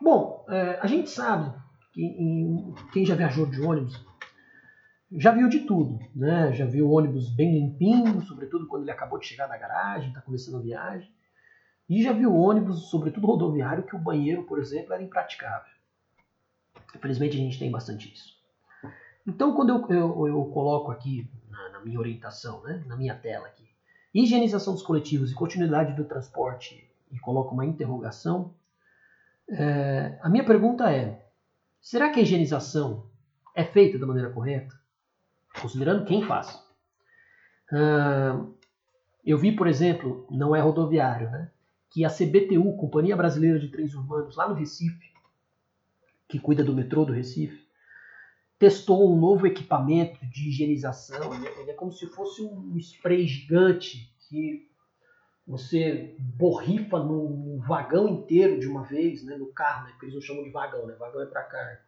[0.00, 1.52] Bom, é, a gente sabe
[1.92, 4.04] que em, quem já viajou de ônibus
[5.12, 6.52] já viu de tudo, né?
[6.52, 10.56] Já viu ônibus bem limpinho, sobretudo quando ele acabou de chegar da garagem, está começando
[10.56, 11.10] a viagem.
[11.88, 15.72] E já viu ônibus, sobretudo rodoviário, que o banheiro, por exemplo, era impraticável.
[16.94, 18.35] Infelizmente a gente tem bastante isso.
[19.26, 23.46] Então, quando eu, eu, eu coloco aqui na, na, minha orientação, né, na minha tela
[23.46, 23.68] aqui,
[24.14, 28.54] higienização dos coletivos e continuidade do transporte e coloco uma interrogação,
[29.48, 31.26] é, a minha pergunta é:
[31.80, 33.10] será que a higienização
[33.54, 34.74] é feita da maneira correta?
[35.60, 36.62] Considerando quem faz.
[39.24, 41.50] Eu vi, por exemplo, não é rodoviário, né,
[41.90, 45.12] que a CBTU, Companhia Brasileira de Trens Urbanos, lá no Recife,
[46.28, 47.65] que cuida do metrô do Recife,
[48.58, 51.34] testou um novo equipamento de higienização.
[51.34, 54.66] Ele é, ele é como se fosse um spray gigante que
[55.46, 60.22] você borrifa no vagão inteiro de uma vez, né, no carro, né, porque eles não
[60.22, 61.80] chamam de vagão, né, vagão é para carga.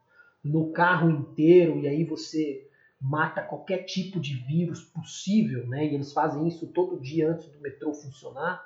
[0.44, 2.68] No carro inteiro, e aí você
[3.00, 7.60] mata qualquer tipo de vírus possível, né, e eles fazem isso todo dia antes do
[7.60, 8.64] metrô funcionar.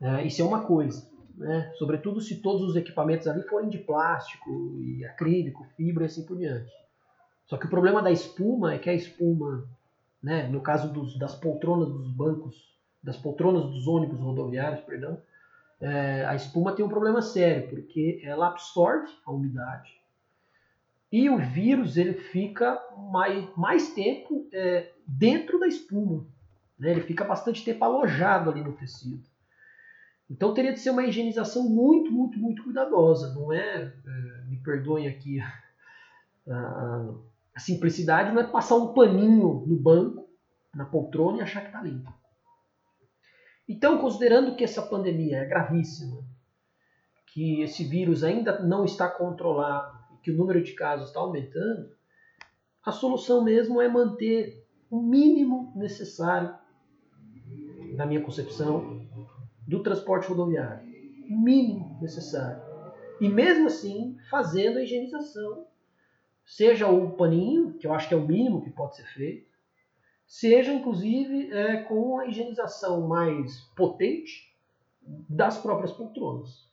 [0.00, 4.50] É, isso é uma coisa, né, sobretudo se todos os equipamentos ali forem de plástico
[4.80, 6.79] e acrílico, fibra e assim por diante.
[7.50, 9.68] Só que o problema da espuma é que a espuma,
[10.22, 15.20] né, no caso dos, das poltronas dos bancos, das poltronas dos ônibus rodoviários, perdão,
[15.80, 20.00] é, a espuma tem um problema sério, porque ela absorve a umidade
[21.10, 22.80] e o vírus ele fica
[23.10, 26.24] mais, mais tempo é, dentro da espuma.
[26.78, 26.92] Né?
[26.92, 29.28] Ele fica bastante tempo alojado ali no tecido.
[30.30, 33.34] Então teria de ser uma higienização muito, muito, muito cuidadosa.
[33.34, 35.40] Não é, é me perdoem aqui
[36.48, 37.12] a,
[37.60, 40.28] simplicidade não é passar um paninho no banco,
[40.74, 42.12] na poltrona e achar que está limpo.
[43.68, 46.24] Então, considerando que essa pandemia é gravíssima,
[47.32, 51.88] que esse vírus ainda não está controlado e que o número de casos está aumentando,
[52.84, 56.52] a solução mesmo é manter o mínimo necessário,
[57.94, 59.06] na minha concepção,
[59.68, 60.88] do transporte rodoviário.
[61.30, 62.60] O mínimo necessário.
[63.20, 65.69] E mesmo assim, fazendo a higienização
[66.50, 69.48] Seja o paninho, que eu acho que é o mínimo que pode ser feito,
[70.26, 74.52] seja inclusive é, com a higienização mais potente
[75.00, 76.68] das próprias poltronas.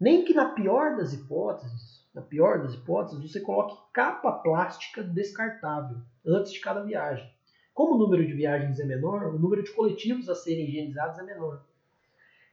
[0.00, 5.98] Nem que na pior das hipóteses, na pior das hipóteses, você coloque capa plástica descartável
[6.26, 7.32] antes de cada viagem.
[7.72, 11.22] Como o número de viagens é menor, o número de coletivos a serem higienizados é
[11.22, 11.62] menor.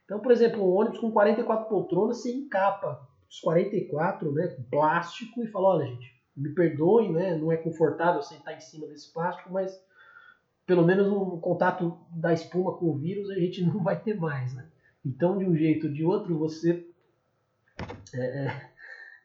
[0.04, 5.42] Então, por exemplo, um ônibus com 44 poltronas, você encapa os 44 né, com plástico
[5.42, 9.52] e fala, olha gente, me perdoem, né, não é confortável sentar em cima desse plástico,
[9.52, 9.80] mas
[10.66, 14.52] pelo menos um contato da espuma com o vírus a gente não vai ter mais.
[14.54, 14.66] Né?
[15.04, 16.84] Então, de um jeito ou de outro, você
[18.12, 18.70] é, é,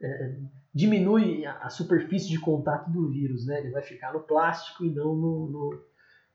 [0.01, 0.35] é,
[0.73, 3.59] diminui a, superfície de contato do vírus, né?
[3.59, 5.85] Ele vai ficar no plástico e não no, no,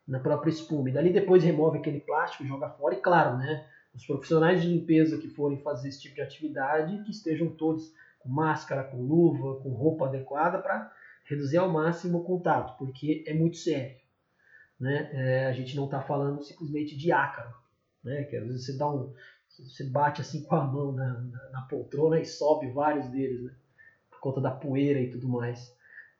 [0.06, 0.88] na própria espuma.
[0.88, 3.66] E dali depois remove aquele plástico, joga fora e claro, né?
[3.94, 7.94] Os profissionais de limpeza que forem fazer esse tipo de atividade, que estejam todos
[8.26, 10.92] com máscara, com luva, com roupa adequada para
[11.24, 13.96] reduzir ao máximo o contato, porque é muito sério.
[14.78, 15.08] Né?
[15.12, 17.54] É, a gente não está falando simplesmente de ácaro,
[18.04, 18.24] né?
[18.24, 19.12] que às vezes você dá um,
[19.48, 23.54] você bate assim com a mão na, na, na poltrona e sobe vários deles, né?
[24.10, 25.74] por conta da poeira e tudo mais.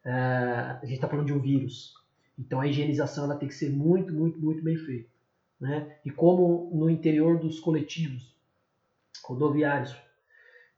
[0.05, 1.93] É, a gente está falando de um vírus,
[2.39, 5.11] então a higienização ela tem que ser muito, muito, muito bem feita.
[5.61, 5.99] Né?
[6.05, 8.35] E como no interior dos coletivos
[9.25, 9.97] rodoviários,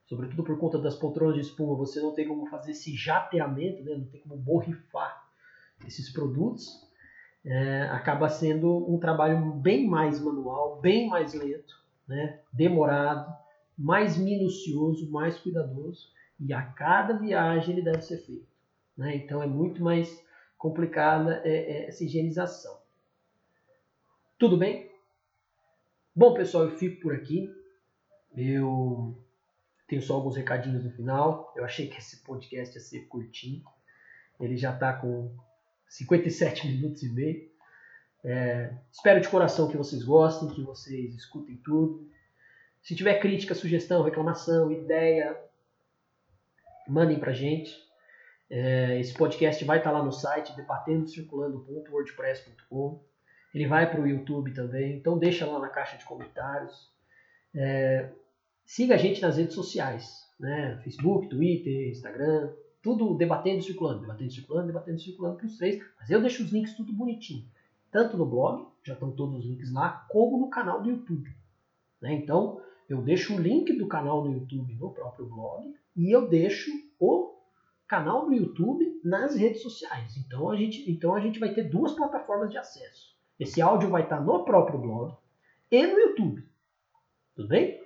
[0.09, 3.95] sobretudo por conta das poltronas de espuma, você não tem como fazer esse jateamento, né?
[3.95, 5.23] não tem como borrifar
[5.85, 6.67] esses produtos,
[7.45, 13.31] é, acaba sendo um trabalho bem mais manual, bem mais lento, né, demorado,
[13.77, 18.47] mais minucioso, mais cuidadoso, e a cada viagem ele deve ser feito.
[18.97, 19.15] Né?
[19.15, 20.21] Então é muito mais
[20.57, 22.77] complicada é, é, essa higienização.
[24.37, 24.91] Tudo bem?
[26.15, 27.53] Bom, pessoal, eu fico por aqui.
[28.35, 29.15] Eu
[29.89, 31.51] tenho só alguns recadinhos no final.
[31.57, 33.63] Eu achei que esse podcast ia ser curtinho.
[34.39, 35.35] Ele já está com
[35.89, 37.49] 57 minutos e meio.
[38.23, 42.07] É, espero de coração que vocês gostem, que vocês escutem tudo.
[42.83, 45.35] Se tiver crítica, sugestão, reclamação, ideia,
[46.87, 47.75] mandem pra gente.
[48.49, 53.03] É, esse podcast vai estar tá lá no site debatendocirculando.wordpress.com.
[53.53, 56.91] Ele vai para o YouTube também, então deixa lá na caixa de comentários.
[57.55, 58.11] É,
[58.69, 60.79] siga a gente nas redes sociais, né?
[60.83, 65.83] Facebook, Twitter, Instagram, tudo debatendo circulando, debatendo circulando, debatendo circulando para os três.
[65.99, 67.45] Mas eu deixo os links tudo bonitinho
[67.91, 71.29] tanto no blog, já estão todos os links lá, como no canal do YouTube.
[72.01, 72.13] Né?
[72.13, 76.71] Então, eu deixo o link do canal do YouTube no próprio blog e eu deixo
[76.99, 77.35] o
[77.87, 80.15] canal do YouTube nas redes sociais.
[80.17, 83.15] Então a gente, então a gente vai ter duas plataformas de acesso.
[83.39, 85.15] Esse áudio vai estar no próprio blog
[85.71, 86.47] e no YouTube.
[87.35, 87.79] Tudo bem?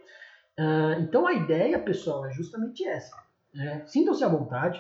[0.60, 3.16] Uh, então a ideia, pessoal, é justamente essa.
[3.56, 4.80] É, Sintam-se à vontade,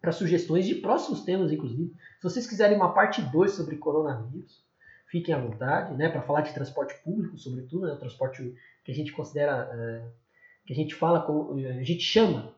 [0.00, 1.92] para sugestões de próximos temas, inclusive.
[2.18, 4.64] Se vocês quiserem uma parte 2 sobre coronavírus,
[5.08, 8.54] fiquem à vontade, né, para falar de transporte público, sobretudo, né, o transporte
[8.84, 10.02] que a gente considera, é,
[10.66, 12.52] que a gente fala, com, a gente chama,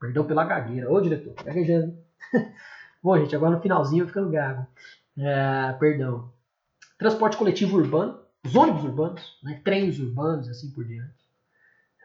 [0.00, 1.96] perdão pela gagueira, ô diretor, gaguejando.
[3.02, 4.66] Bom, gente, agora no finalzinho ficando gago.
[5.18, 6.32] É, perdão.
[6.98, 11.23] Transporte coletivo urbano, os ônibus urbanos, né, trens urbanos, assim por diante.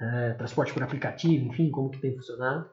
[0.01, 2.69] É, transporte por aplicativo, enfim, como que tem funcionado.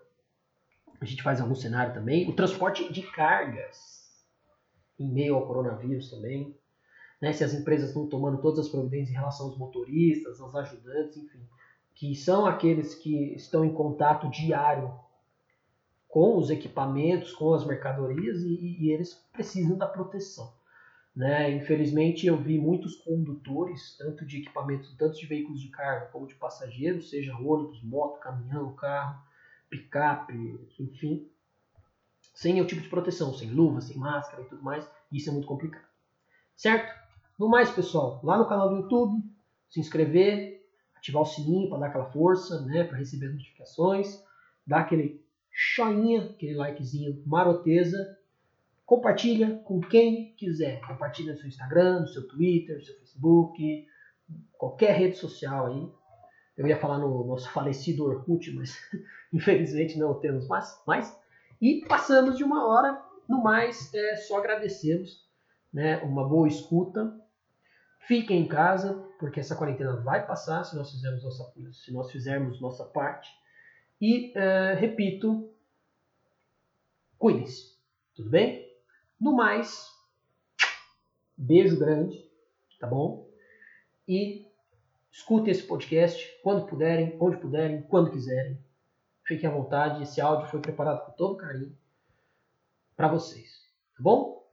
[1.00, 2.28] A gente faz algum cenário também.
[2.28, 3.96] O transporte de cargas
[4.98, 6.56] em meio ao coronavírus também.
[7.20, 11.16] Né, se as empresas estão tomando todas as providências em relação aos motoristas, aos ajudantes,
[11.16, 11.48] enfim,
[11.94, 14.92] que são aqueles que estão em contato diário
[16.08, 20.52] com os equipamentos, com as mercadorias e, e eles precisam da proteção.
[21.16, 21.50] Né?
[21.52, 26.34] Infelizmente, eu vi muitos condutores, tanto de equipamentos, tanto de veículos de carga como de
[26.34, 29.18] passageiros, seja ônibus, moto, caminhão, carro,
[29.70, 31.26] picape, enfim,
[32.34, 34.86] sem nenhum tipo de proteção, sem luva, sem máscara e tudo mais.
[35.10, 35.86] Isso é muito complicado.
[36.54, 36.94] Certo?
[37.38, 39.24] No mais, pessoal, lá no canal do YouTube,
[39.70, 44.22] se inscrever, ativar o sininho para dar aquela força, né, para receber as notificações,
[44.66, 45.24] dar aquele
[45.74, 48.18] joinha, aquele likezinho maroteza,
[48.86, 50.80] compartilha com quem quiser.
[50.80, 53.86] Compartilha no seu Instagram, no seu Twitter, no seu Facebook,
[54.56, 55.88] qualquer rede social aí.
[56.56, 58.78] Eu ia falar no nosso falecido Orkut, mas
[59.34, 60.82] infelizmente não temos mais.
[60.86, 61.14] mais.
[61.60, 65.26] E passamos de uma hora, no mais, é só agradecemos
[65.72, 67.12] né, uma boa escuta.
[68.06, 72.60] Fiquem em casa, porque essa quarentena vai passar se nós fizermos nossa, se nós fizermos
[72.60, 73.28] nossa parte.
[74.00, 75.52] E, é, repito,
[77.18, 77.74] cuidem-se.
[78.14, 78.65] Tudo bem?
[79.20, 79.90] No mais,
[81.36, 82.30] beijo grande,
[82.78, 83.28] tá bom?
[84.06, 84.46] E
[85.16, 88.62] Escutem esse podcast quando puderem, onde puderem, quando quiserem.
[89.24, 90.02] Fiquem à vontade.
[90.02, 91.74] Esse áudio foi preparado com todo carinho
[92.94, 93.64] para vocês.
[93.96, 94.45] Tá bom?